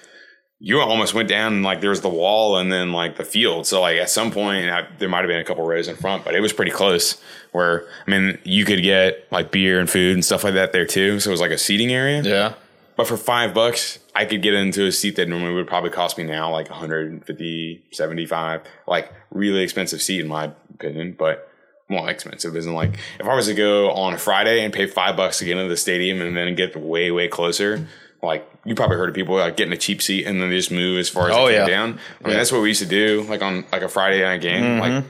[0.59, 3.67] you almost went down and like there was the wall and then like the field.
[3.67, 6.25] So like at some point I, there might have been a couple rows in front,
[6.25, 7.21] but it was pretty close.
[7.51, 10.85] Where I mean, you could get like beer and food and stuff like that there
[10.85, 11.19] too.
[11.19, 12.21] So it was like a seating area.
[12.23, 12.53] Yeah.
[12.95, 16.17] But for five bucks, I could get into a seat that normally would probably cost
[16.17, 21.47] me now like 150, 75, like really expensive seat in my opinion, but
[21.87, 25.15] more expensive isn't like if I was to go on a Friday and pay five
[25.15, 27.87] bucks to get into the stadium and then get way, way closer.
[28.23, 30.71] Like you probably heard of people like getting a cheap seat and then they just
[30.71, 31.65] move as far as Oh, they yeah.
[31.65, 31.99] can down.
[32.25, 34.79] I mean, that's what we used to do, like on like a Friday night game.
[34.79, 35.03] Like,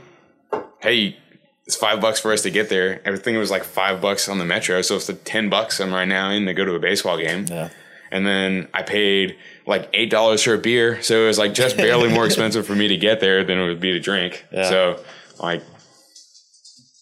[0.52, 0.60] mm-hmm.
[0.82, 1.18] hey,
[1.66, 3.02] it's five bucks for us to get there.
[3.06, 6.08] Everything was like five bucks on the metro, so it's the ten bucks I'm right
[6.08, 7.46] now in to go to a baseball game.
[7.48, 7.70] Yeah.
[8.12, 11.78] And then I paid like eight dollars for a beer, so it was like just
[11.78, 14.46] barely more expensive for me to get there than it would be to drink.
[14.52, 14.70] Yeah.
[14.70, 15.04] So
[15.40, 15.62] like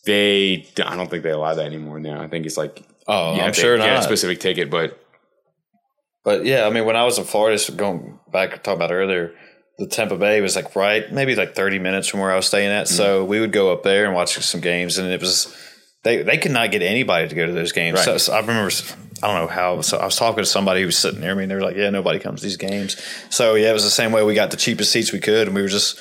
[0.06, 2.22] they, I don't think they allow that anymore now.
[2.22, 4.03] I think it's like Oh, I'm sure get a not.
[4.03, 4.99] specific ticket, but
[6.24, 9.34] But yeah, I mean, when I was in Florida, going back to talk about earlier,
[9.78, 12.72] the Tampa Bay was like right, maybe like 30 minutes from where I was staying
[12.72, 12.88] at.
[12.88, 13.30] So Mm-hmm.
[13.30, 15.56] we would go up there and watch some games, and it was
[16.03, 17.97] they they could not get anybody to go to those games.
[17.97, 18.06] Right.
[18.06, 18.72] So, so I remember,
[19.26, 19.82] I don't know how.
[19.82, 21.76] So I was talking to somebody who was sitting near me, and they were like,
[21.76, 22.95] "Yeah, nobody comes to these games."
[23.30, 24.23] So yeah, it was the same way.
[24.23, 25.97] We got the cheapest seats we could, and we were just.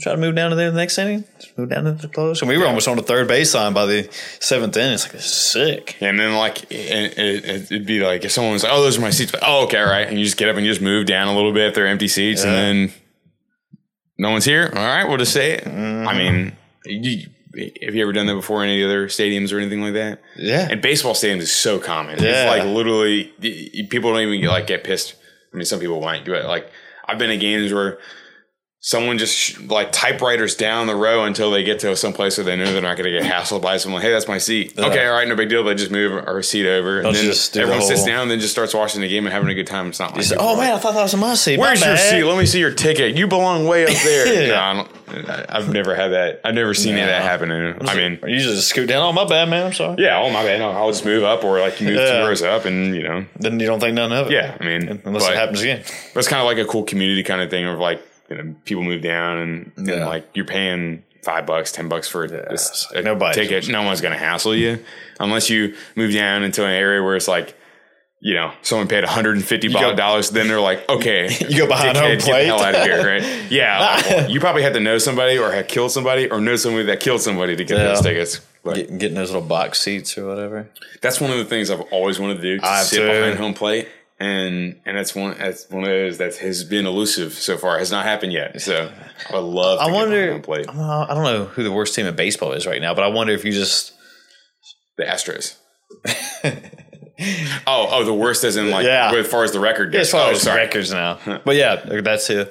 [0.00, 1.24] trying to move down to there the next inning.
[1.40, 3.86] Just move down to the close, and we were almost on the third baseline by
[3.86, 4.08] the
[4.40, 4.94] seventh inning.
[4.94, 5.96] It's like it's sick.
[6.00, 9.00] and then like it, it, it'd be like if someone was like, "Oh, those are
[9.02, 10.80] my seats," like, "Oh, okay, all right," and you just get up and you just
[10.82, 12.50] move down a little bit if they're empty seats, Yeah.
[12.52, 12.94] and then
[14.18, 14.70] no one's here.
[14.74, 15.64] All right, we'll just say it.
[15.64, 16.08] Mm-hmm.
[16.08, 16.52] I mean,
[16.86, 20.20] you, have you ever done that before in any other stadiums or anything like that?
[20.36, 20.68] Yeah.
[20.70, 22.22] And baseball stadiums is so common.
[22.22, 22.52] Yeah.
[22.52, 23.24] It's like literally
[23.90, 25.14] people don't even get, like get pissed.
[25.52, 26.46] I mean, some people might do it.
[26.46, 26.70] Like
[27.06, 27.98] I've been in games where
[28.84, 32.44] someone just sh- like typewriters down the row until they get to some place where
[32.44, 34.02] they know they're not going to get hassled by someone.
[34.02, 34.76] Hey, that's my seat.
[34.76, 35.62] Okay, all right, no big deal.
[35.62, 38.30] They just move our seat over, and then just do the everyone sits down, and
[38.32, 39.86] then just starts watching the game and having a good time.
[39.86, 41.58] It's not like oh man, I thought that was my seat.
[41.58, 42.24] My Where's your bad." seat?
[42.24, 43.16] Let me see your ticket.
[43.16, 44.22] You belong way up there.
[44.32, 44.48] Yeah.
[44.72, 44.88] No,
[45.28, 46.40] I I've never had that.
[46.44, 47.52] I've never seen any of that happen.
[47.86, 49.02] I mean, you just scoot down.
[49.02, 49.66] Oh my bad, man.
[49.66, 50.02] I'm sorry.
[50.02, 50.18] yeah.
[50.18, 50.58] Oh my bad.
[50.58, 52.20] No, I'll just move up, or like you move Yeah.
[52.22, 54.32] two rows up, and you know, Then you don't think none of it.
[54.32, 54.56] yeah.
[54.58, 55.84] I mean, Unless it happens again.
[56.14, 58.02] That's kind of like a cool community kind of thing of like
[58.36, 62.26] you know people move down and, and like you're paying five bucks, ten bucks for
[62.26, 63.68] this like nobody- ticket.
[63.68, 64.84] No one's gonna hassle you
[65.20, 67.56] unless you move down into an area where it's like.
[68.24, 70.30] You know, someone paid 150 dollars.
[70.30, 72.46] Then they're like, "Okay, You go behind home Get the plate.
[72.46, 73.24] hell out of here!" Right?
[73.50, 77.00] Yeah, you probably had to know somebody, or had killed somebody, or know somebody that
[77.00, 77.82] killed somebody to get Yeah.
[77.86, 78.40] those tickets.
[78.62, 80.68] But Getting, getting those little box seats or whatever.
[81.00, 82.58] that's one of the things I've always wanted to do.
[82.60, 83.06] To I sit too.
[83.08, 83.88] behind home plate,
[84.22, 87.78] and and that's one that's one of those that has been elusive so far.
[87.78, 88.60] Has not happened yet.
[88.60, 88.92] So
[89.28, 89.80] I would love.
[89.80, 90.34] I wonder.
[90.34, 93.32] I don't know who the worst team in baseball is right now, but I wonder
[93.32, 93.92] if you just
[94.96, 95.56] The Astros.
[97.66, 99.12] oh, oh, the worst as in like Yeah.
[99.12, 100.02] as far as the record goes.
[100.02, 100.60] as far oh, as sorry.
[100.60, 101.18] records now.
[101.44, 102.46] But yeah, that's too.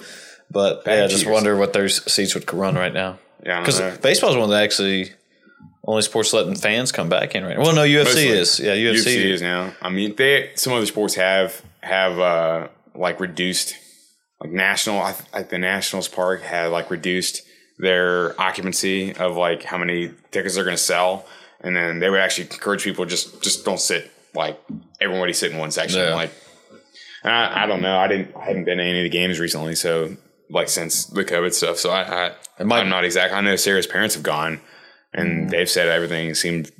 [0.52, 3.18] But Bad yeah, I just wonder what their seats would run right now.
[3.46, 5.14] Yeah, because baseball is one that actually
[5.86, 7.58] only sports letting fans come back in right.
[7.58, 8.28] Well, no, UFC Mostly.
[8.28, 8.60] is.
[8.60, 9.74] Yeah, UFC, UFC is now.
[9.82, 13.76] I mean, they some other sports have have uh like reduced
[14.40, 15.00] like national.
[15.00, 17.44] I like the Nationals Park had like reduced
[17.80, 21.26] their occupancy of like how many tickets they're going to sell,
[21.62, 24.60] and then they would actually encourage people just just don't sit like
[25.00, 26.00] everybody sit in one section.
[26.00, 26.14] Yeah.
[26.14, 26.32] Like,
[27.24, 27.98] I, I don't know.
[27.98, 28.36] I didn't.
[28.36, 30.16] I haven't been to any of the games recently, so
[30.50, 31.78] like since the COVID stuff.
[31.78, 33.34] So I, I might- I'm not exact.
[33.34, 34.60] I know Sarah's parents have gone,
[35.14, 35.48] and mm-hmm.
[35.50, 36.72] they've said everything seemed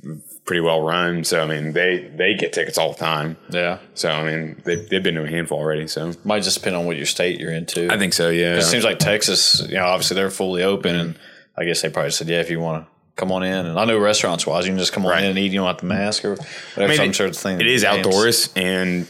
[0.44, 1.24] pretty well run.
[1.24, 3.36] So I mean, they they get tickets all the time.
[3.50, 5.86] Yeah, So I mean, they, they've been to a handful already.
[5.88, 7.92] So might just depend on what your state you're into.
[7.92, 8.30] I think so.
[8.30, 8.56] Yeah.
[8.56, 9.64] it seems like Texas.
[9.68, 11.18] You know, obviously they're fully open, and
[11.56, 13.66] I guess they probably said, yeah, if you want to come on in.
[13.66, 15.22] And I know restaurants wise, you can just come on Right.
[15.22, 15.52] in and eat.
[15.52, 16.48] You don't have to mask or whatever.
[16.76, 17.60] I mean, so I'm sure it's thing.
[17.60, 18.06] it is games.
[18.06, 19.06] outdoors and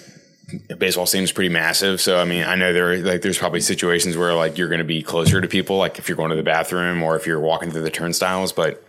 [0.78, 2.00] baseball seems pretty massive.
[2.00, 4.84] So I mean, I know there like there's probably situations where like you're going to
[4.84, 7.70] be closer to people, like if you're going to the bathroom or if you're walking
[7.70, 8.84] through the turnstiles, but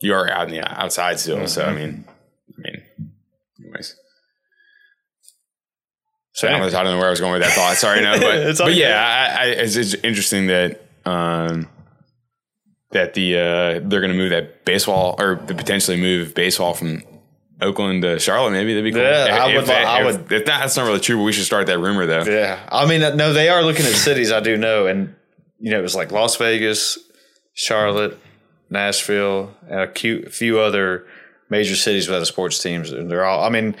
[0.00, 1.46] you are out in the outside still.
[1.46, 1.76] So I Mm-hmm.
[1.76, 2.04] mean,
[2.58, 2.82] I mean,
[3.60, 3.96] anyways.
[6.32, 7.76] So I don't, know, I don't know where I was going with that thought.
[7.76, 9.00] Sorry, no, but It's but yeah,
[9.38, 11.68] I, I, it's, it's interesting that um,
[12.90, 13.40] that the uh,
[13.88, 17.02] they're going to move that baseball or potentially move baseball from
[17.60, 18.50] Oakland to Charlotte.
[18.50, 19.02] Maybe that'd be cool.
[19.02, 21.22] Yeah, I If- would if that- I would- If that, that's not really true, but
[21.22, 22.24] we should start that rumor though.
[22.24, 24.32] Yeah, I mean, no, they are looking at cities.
[24.32, 25.14] I do know, and
[25.60, 26.98] you know, it was like Las Vegas,
[27.54, 28.18] Charlotte,
[28.70, 31.06] Nashville, and a few, few other
[31.50, 32.90] major cities without sports teams.
[32.92, 33.44] And they're all.
[33.44, 33.76] I mean,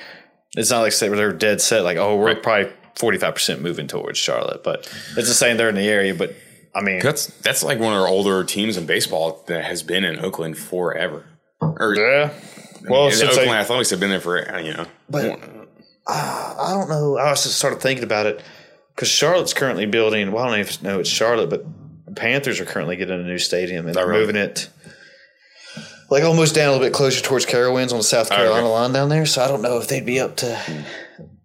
[0.56, 1.82] it's not like they- they're dead set.
[1.84, 4.80] Like, oh, we're probably forty five percent moving towards Charlotte, but
[5.16, 5.56] it's the same.
[5.56, 6.34] They're in the area, but
[6.74, 10.04] I mean, That's that's like one of our older teams in baseball that has been
[10.04, 11.24] in Oakland forever.
[11.60, 12.30] Or yeah.
[12.88, 14.86] Well, in since Oakland, they, I thought they've been there for uh, you know.
[15.10, 15.40] But-
[16.06, 17.16] I don't know.
[17.16, 18.42] I was just started thinking about it
[18.94, 20.32] because Charlotte's currently building.
[20.32, 21.70] Well, I don't even know it's Charlotte, but the
[22.14, 24.20] Panthers are currently getting a new stadium and they're really?
[24.20, 24.68] moving it
[26.10, 29.08] like almost down a little bit closer towards Carowinds on the South Carolina line down
[29.08, 29.26] there.
[29.26, 30.84] So I don't know if they'd be up to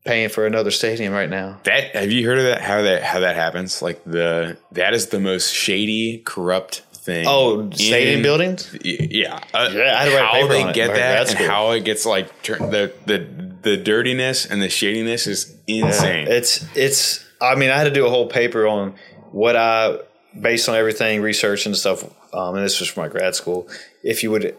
[0.06, 1.60] paying for another stadium right now.
[1.64, 2.62] That have you heard of that?
[2.62, 3.82] How that how that happens?
[3.82, 7.26] Like the that is the most shady, corrupt thing.
[7.28, 8.78] Oh, stadium in- buildings.
[8.84, 10.96] Yeah, uh, Yeah, I had to write a how paper they on it get in
[10.96, 13.28] that and how it gets like turn, the the
[13.62, 16.28] the dirtiness and the shadiness is insane.
[16.28, 17.26] It's it's.
[17.42, 18.96] I mean, I had to do a whole paper on
[19.32, 20.00] what I
[20.40, 22.04] based on everything, research and stuff.
[22.34, 23.68] Um, and this was for my grad school.
[24.04, 24.56] If you would,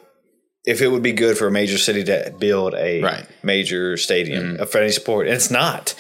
[0.67, 3.23] if it would be good for a major city to build a Right.
[3.25, 3.47] Mm-hmm.
[3.47, 5.95] major stadium for any sport, and it's not.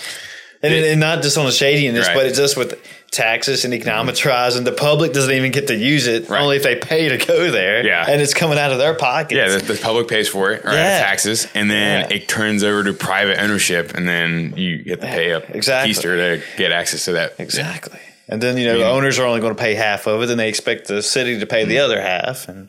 [0.62, 2.14] And, it, and not just on the shadiness, Right.
[2.14, 2.79] but it's just with
[3.11, 6.29] taxes and econometrized, and the public doesn't even get to use it.
[6.29, 6.43] Right.
[6.43, 7.83] Only if they pay to go there.
[7.87, 8.05] Yeah.
[8.07, 9.37] and it's coming out of their pockets.
[9.39, 10.75] yeah, the, the public pays for it, right?
[10.75, 10.99] Yeah.
[11.01, 12.16] Taxes, and then Yeah.
[12.16, 15.93] it turns over to private ownership, and then you get to pay up Exactly.
[15.93, 17.37] Easter to get access to that.
[17.39, 17.99] Exactly.
[18.31, 20.39] And then you know the owners are only going to pay half of it, then
[20.39, 21.85] they expect the city to pay the mm-hmm.
[21.85, 22.68] other half and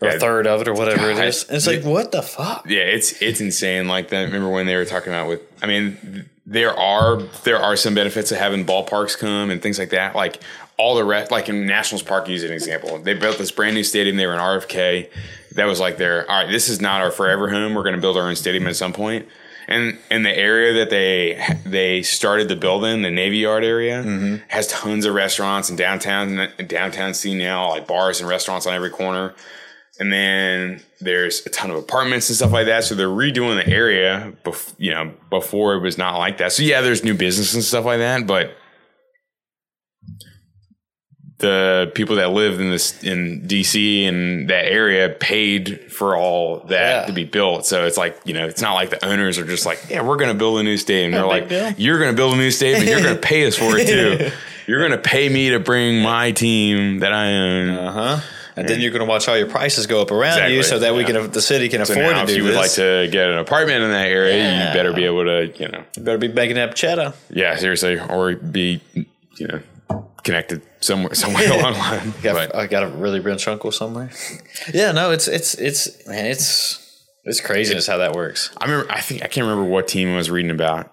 [0.00, 0.14] or Yeah.
[0.14, 1.18] a third of it or whatever God.
[1.24, 1.44] it is.
[1.44, 2.64] And it's like, what the fuck?
[2.68, 3.88] Yeah, it's it's insane.
[3.88, 4.22] Like that.
[4.22, 5.40] Remember when they were talking about with?
[5.62, 9.90] I mean, there are there are some benefits of having ballparks come and things like
[9.90, 10.14] that.
[10.14, 10.40] Like
[10.76, 12.98] all the rest, like in Nationals Park, use an example.
[12.98, 14.16] They built this brand new stadium.
[14.16, 15.10] They were in RFK.
[15.56, 16.50] That was like their all right.
[16.50, 17.74] This is not our forever home.
[17.74, 19.26] We're going to build our own stadium at some point.
[19.68, 24.36] And and the area that they they started the building, the Navy Yard area, Mm-hmm.
[24.48, 28.90] has tons of restaurants and downtown downtown scene now, like bars and restaurants on every
[28.90, 29.34] corner.
[30.00, 32.82] And then there's a ton of apartments and stuff like that.
[32.82, 36.50] So they're redoing the area, bef- you know, before it was not like that.
[36.52, 38.56] So yeah, there's new business and stuff like that, but
[41.44, 47.00] the people that live in this in DC and that area paid for all that
[47.02, 47.06] Yeah.
[47.06, 47.66] to be built.
[47.66, 50.16] So it's like, you know, it's not like the owners are just like, yeah, we're
[50.16, 51.12] going to build a new stadium.
[51.12, 51.72] They're like, deal.
[51.76, 53.86] you're going to build a new stadium and you're going to pay us for it
[53.86, 54.30] too.
[54.66, 57.68] You're going to pay me to bring my team that I own.
[57.68, 58.20] Uh huh.
[58.56, 60.94] And then you're going to watch all your prices go up around you, so that
[60.94, 61.06] we yeah.
[61.20, 62.52] can, the city can So afford to if you this.
[62.52, 64.68] would like to get an apartment in that area, Yeah.
[64.68, 67.12] you better be able to, you know, you better be making up cheddar.
[67.28, 69.60] yeah, seriously, or be, you know,
[70.22, 72.12] connected somewhere, somewhere online.
[72.22, 74.10] Got, But I got a really rich uncle somewhere.
[74.72, 76.80] yeah, no, it's it's it's man, it's
[77.24, 78.50] it's craziness how that works.
[78.58, 80.92] I remember, I think I can't remember what team I was reading about,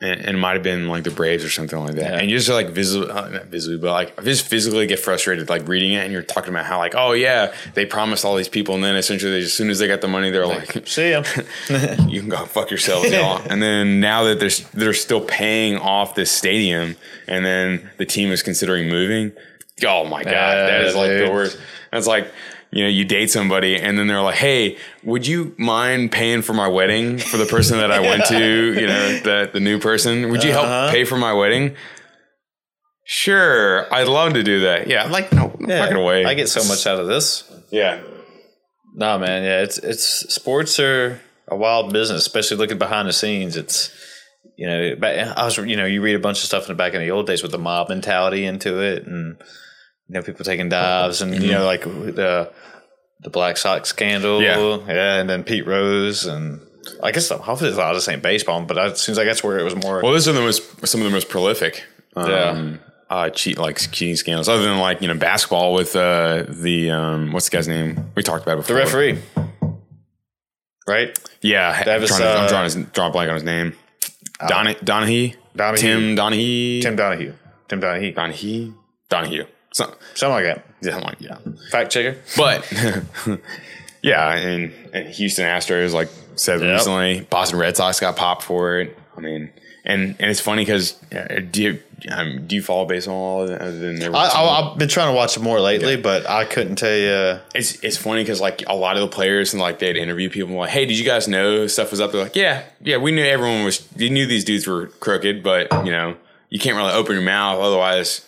[0.00, 2.12] and, and it might have been like the Braves or something like that.
[2.12, 2.18] Yeah.
[2.18, 5.66] And you just like visibly, uh, not visibly, but like just physically get frustrated like
[5.66, 8.74] reading it, and you're talking about how like, oh yeah, they promised all these people,
[8.76, 11.24] and then essentially as soon as they got the money, they're like, See ya.
[12.06, 13.42] you can go fuck yourselves, y'all.
[13.50, 16.96] and then now that they're they're still paying off this stadium,
[17.26, 19.32] and then the team is considering moving.
[19.84, 21.58] Oh my god, that is like the worst.
[21.90, 22.32] That's like
[22.70, 26.52] you know you date somebody, and then they're like, hey, would you mind paying for
[26.52, 28.74] my wedding for the person that I went to?
[28.80, 30.30] You know, the the new person.
[30.30, 30.80] Would you Uh-huh.
[30.82, 31.76] help pay for my wedding?
[33.04, 34.86] Sure, I'd love to do that.
[34.86, 36.24] Yeah, like no, no Yeah, fucking way.
[36.26, 37.50] I get so much out of this.
[37.70, 38.00] Yeah,
[38.94, 40.04] Nah, man, yeah, it's it's
[40.34, 43.56] sports are a wild business, especially looking behind the scenes.
[43.56, 43.90] It's
[44.58, 46.92] you know, I was you know, you read a bunch of stuff in the back
[46.94, 49.36] in the old days with the mob mentality into it, and
[50.08, 52.52] you know, people taking dives, and you know, like the
[53.20, 54.78] the Black Sox scandal, Yeah.
[54.86, 56.60] yeah, and then Pete Rose, and
[57.02, 59.58] I guess hopefully a lot of this ain't baseball, but it seems like that's where
[59.58, 60.00] it was more.
[60.02, 61.84] Well, those are the most some of the most prolific.
[62.16, 62.22] Yeah.
[62.22, 62.80] Um,
[63.10, 67.32] uh, cheat like cheating scandals, other than like you know basketball with uh, the um,
[67.32, 69.18] what's the guy's name we talked about it the referee,
[70.86, 71.18] right?
[71.40, 73.74] Yeah, I'm was, trying, to, I'm uh, drawing, his, drawing a blank on his name.
[74.46, 75.80] Don Donahue, Donahue.
[75.80, 77.32] Tim Donahue, Tim Donahue,
[77.68, 78.74] Tim Donahue, Donahue,
[79.08, 80.64] Donahue, Some, something like that.
[80.82, 81.38] something like yeah.
[81.70, 82.18] Fact checker.
[82.36, 82.70] But
[84.02, 86.72] yeah, and, and Houston Astros like said Yep.
[86.72, 88.96] recently, Boston Red Sox got popped for it.
[89.16, 89.50] I mean,
[89.84, 90.92] and and it's funny because
[91.50, 91.80] do you
[92.12, 95.40] um, do you follow baseball other than I, I, I've been trying to watch it
[95.40, 97.40] more lately, but I couldn't tell you.
[97.54, 100.54] It's it's funny because like a lot of the players and like they'd interview people
[100.54, 102.12] like, hey, did you guys know stuff was up?
[102.12, 103.86] They're like, yeah, yeah, we knew everyone was.
[103.96, 106.16] You knew these dudes were crooked, but you know
[106.50, 108.24] you can't really open your mouth otherwise.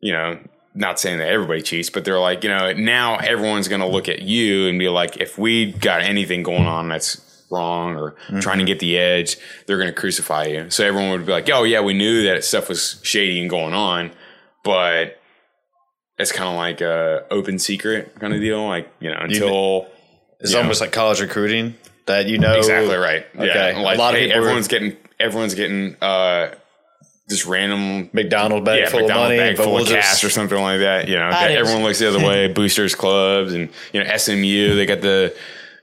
[0.00, 0.38] You know,
[0.74, 4.22] not saying that everybody cheats, but they're like, you know, now everyone's gonna look at
[4.22, 7.20] you and be like, if we got anything going on that's
[7.50, 10.70] wrong or trying to get the edge, they're gonna crucify you.
[10.70, 13.74] So everyone would be like, oh yeah, we knew that stuff was shady and going
[13.74, 14.12] on,
[14.64, 15.18] but
[16.18, 18.66] it's kind of like a open secret kind of deal.
[18.66, 19.88] Like you know, until
[20.40, 21.74] It's almost like college recruiting
[22.06, 23.26] that you know exactly right.
[23.36, 23.72] Okay.
[23.72, 26.54] Yeah, like A lot of hey, people are- everyone's getting everyone's getting uh
[27.32, 30.22] just random McDonald bag yeah, full McDonald's of money, bag but full we'll of just-
[30.24, 31.08] or something like that.
[31.08, 32.48] You know, I didn't- everyone looks the other way.
[32.48, 34.74] Boosters clubs and you know SMU.
[34.76, 35.34] They got the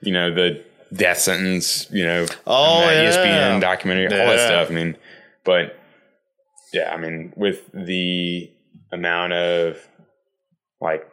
[0.01, 1.87] you know the death sentence.
[1.91, 3.09] You know, Oh, yeah.
[3.09, 4.69] ESPN documentary, all that stuff.
[4.69, 4.97] I mean,
[5.43, 5.77] but
[6.73, 8.49] yeah, I mean, with the
[8.91, 9.77] amount of
[10.81, 11.07] like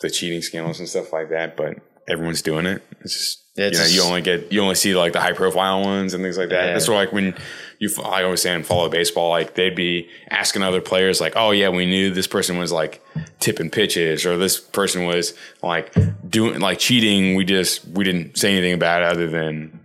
[0.00, 1.78] the cheating scandals and stuff like that, but
[2.08, 2.82] everyone's doing it.
[3.00, 5.32] It's just Yeah, it's you know, you only get you only see like the high
[5.32, 6.66] profile ones and things like that.
[6.66, 6.72] Yeah.
[6.74, 7.34] That's where like when
[7.78, 11.50] you I always say and follow baseball, like they'd be asking other players like, oh
[11.52, 13.02] yeah, we knew this person was like
[13.40, 15.94] tipping pitches or this person was like
[16.28, 17.34] doing like cheating.
[17.34, 19.80] We just we didn't say anything about it other than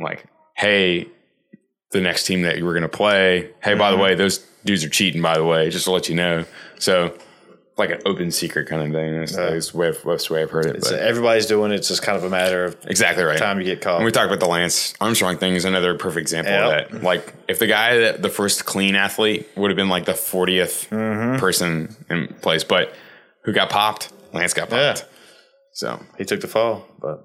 [0.00, 1.08] like, hey,
[1.92, 4.04] the next team that you were gonna play, hey, by the Mm-hmm.
[4.04, 5.22] way, those dudes are cheating.
[5.22, 6.44] By the way, just to let you know.
[6.78, 7.16] So.
[7.78, 9.18] Like an open secret kind of thing.
[9.20, 10.80] That's, that's, the, way I've, that's the way I've heard it.
[10.80, 11.76] But- everybody's doing it.
[11.76, 13.38] It's just kind of a matter of Exactly right.
[13.38, 13.96] time you get caught.
[13.96, 16.86] And we talked about the Lance Armstrong thing is another perfect example Yep.
[16.86, 17.02] of that.
[17.04, 20.88] Like if the guy that the first clean athlete would have been like the 40th
[20.88, 21.38] Mm-hmm.
[21.38, 22.92] person in place, but
[23.44, 24.12] who got popped?
[24.32, 24.94] Lance got Yeah.
[24.94, 25.06] popped.
[25.74, 27.22] So he took the fall, but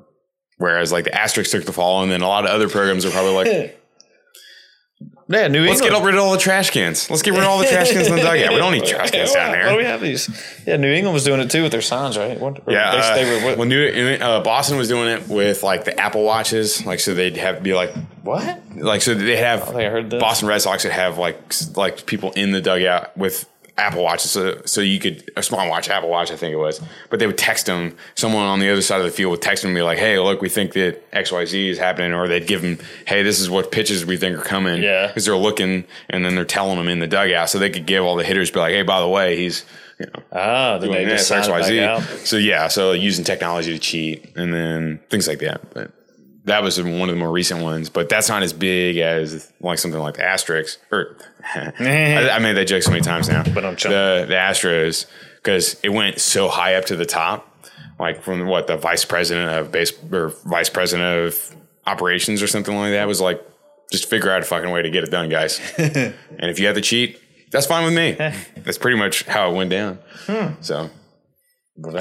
[0.57, 3.09] whereas like the Asterix took the fall, and then a lot of other programs are
[3.11, 3.79] probably like,
[5.27, 5.67] yeah, New England.
[5.67, 6.01] let's England.
[6.01, 7.09] get rid of all the trash cans.
[7.09, 8.51] Let's get rid of all the trash cans in the dugout.
[8.51, 9.63] We don't need trash cans down here.
[9.65, 10.29] Why do we have these?
[10.67, 12.39] Yeah, New England was doing it too with their signs, right?
[12.39, 13.45] What, Yeah, they, uh, they were.
[13.45, 17.13] What, well, New uh, Boston was doing it with like the Apple watches, like so
[17.13, 17.93] they'd have to be like
[18.23, 18.61] what?
[18.75, 20.19] like so they have think I heard this.
[20.21, 21.37] Boston Red Sox would have like
[21.75, 26.09] like people in the dugout with Apple Watches, so, so you could a smartwatch, Apple
[26.09, 26.79] Watch, I think it was.
[27.09, 27.95] But they would text them.
[28.13, 30.19] Someone on the other side of the field would text them and be like, "Hey,
[30.19, 33.39] look, we think that X Y Z is happening," or they'd give them, "Hey, this
[33.39, 35.07] is what pitches we think are coming." Yeah.
[35.07, 38.03] because they're looking and then they're telling them in the dugout, so they could give
[38.03, 39.65] all the hitters, be like, "Hey, by the way, he's."
[39.99, 42.01] You know, Ah, doing this, it back out.
[42.25, 45.61] So yeah, so using technology to cheat and then things like that.
[45.73, 45.91] But
[46.45, 47.89] that was one of the more recent ones.
[47.89, 51.17] But that's not as big as like something like the Asterix or
[51.55, 52.29] eh.
[52.29, 53.43] I, I made that joke so many times now.
[53.43, 55.05] But I'm the the Astros
[55.37, 57.67] because it went so high up to the top,
[57.99, 62.75] like from what the vice president of base or vice president of operations or something
[62.75, 63.41] like that was like.
[63.91, 65.61] Just figure out a fucking way to get it done, guys.
[65.77, 67.21] and if you have to cheat,
[67.51, 68.13] that's fine with me.
[68.63, 69.99] that's pretty much how it went down.
[70.25, 70.47] Hmm.
[70.61, 70.89] So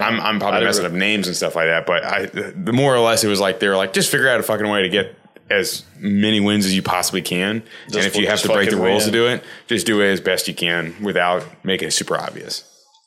[0.02, 3.00] I'm, I'm probably messing up names and stuff like that, but I, the more or
[3.00, 5.16] less, it was like they were like, just figure out a fucking way to get
[5.50, 9.04] as many wins as you possibly can, and if you have to break the rules
[9.06, 12.64] to do it, just do it as best you can without making it super obvious.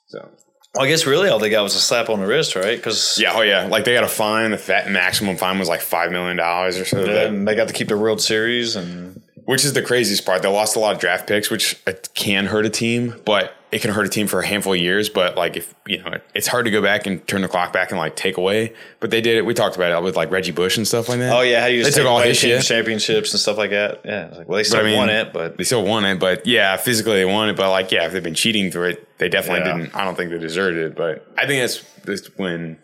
[0.07, 0.29] So
[0.75, 2.75] Well, I guess really all they got was a slap on the wrist, right?
[2.77, 4.51] Because yeah, oh yeah, like they got a fine.
[4.51, 6.97] The fat maximum fine was like five million dollars or so.
[7.03, 10.41] that- then they got to keep the World Series, and which is the craziest part.
[10.41, 13.81] They lost a lot of draft picks, which uh, can hurt a team, but it
[13.81, 15.09] can hurt a team for a handful of years.
[15.09, 17.89] But like if you know, it's hard to go back and turn the clock back
[17.91, 18.73] and like take away.
[18.99, 19.45] But they did it.
[19.45, 21.33] We talked about it with like Reggie Bush and stuff like that.
[21.35, 22.63] oh yeah, how do you just they took all his shit.
[22.63, 24.01] championships and stuff like that?
[24.05, 26.19] Yeah, like well, they still But I mean, won it, but they still won it.
[26.19, 27.55] But yeah, physically they won it.
[27.57, 29.77] But like, yeah, if they've been cheating through it, they definitely Yeah.
[29.77, 29.95] didn't.
[29.95, 30.95] I don't think they deserved it.
[30.95, 32.79] But I think that's, that's when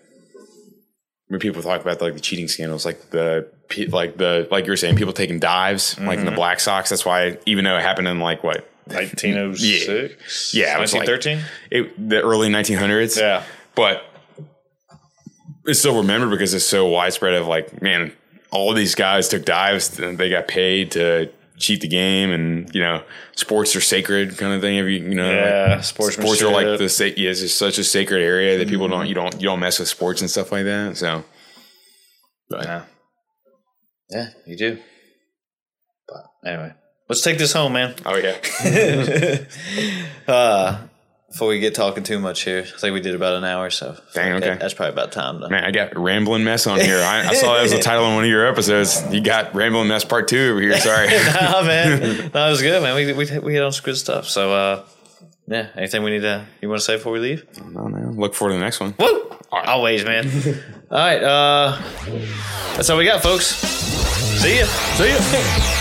[1.30, 4.72] when people talk about like the cheating scandals, like the pe- like the like you
[4.72, 6.20] were saying, people taking dives, like Mm-hmm.
[6.20, 6.90] in the Black Sox.
[6.90, 11.40] That's why even though it happened in like what 1906, Yeah, it was like- 1913.
[11.72, 13.18] it, the early 1900s.
[13.20, 13.44] Yeah.
[13.76, 14.06] but
[15.66, 17.34] it's still remembered because it's so widespread.
[17.36, 18.12] Of like, man,
[18.52, 20.00] all these guys took dives.
[20.00, 23.04] and They got paid to cheat the game, and you know,
[23.36, 24.78] sports are sacred, kind of thing.
[24.78, 26.24] Have you, you know, Yeah, like, sportsmanship.
[26.38, 29.06] sports are like the sa- yeah, it's just such a sacred area that people don't
[29.08, 30.98] you don't you don't mess with sports and stuff like that.
[30.98, 31.24] So,
[32.50, 32.82] but Yeah,
[34.12, 34.78] yeah, you do.
[36.08, 36.74] But anyway,
[37.10, 37.96] let's take this home, man.
[38.06, 38.38] oh yeah,
[40.28, 40.88] Uh,
[41.30, 43.98] before we get talking too much here, I think we did about an hour, so
[44.14, 44.58] Dang, that- okay.
[44.60, 45.40] that's probably about time.
[45.40, 46.98] Man, I got rambling mess on here.
[47.02, 49.02] I, I saw that as the title of one of your episodes.
[49.14, 50.78] You got rambling mess part two over here.
[50.78, 51.08] Sorry.
[51.42, 52.96] nah, man, that was good, man.
[52.96, 54.28] We we we hit on some good stuff.
[54.28, 54.84] So, uh,
[55.48, 57.46] yeah, anything we need to you want to say before we leave?
[57.66, 58.18] no, man.
[58.18, 58.94] Look forward to the next one.
[59.00, 59.30] Woo!
[59.54, 60.28] Always, man.
[60.92, 61.82] All right, uh,
[62.76, 63.81] that's all we got, folks.
[64.42, 64.66] See ya.
[64.98, 65.81] See ya.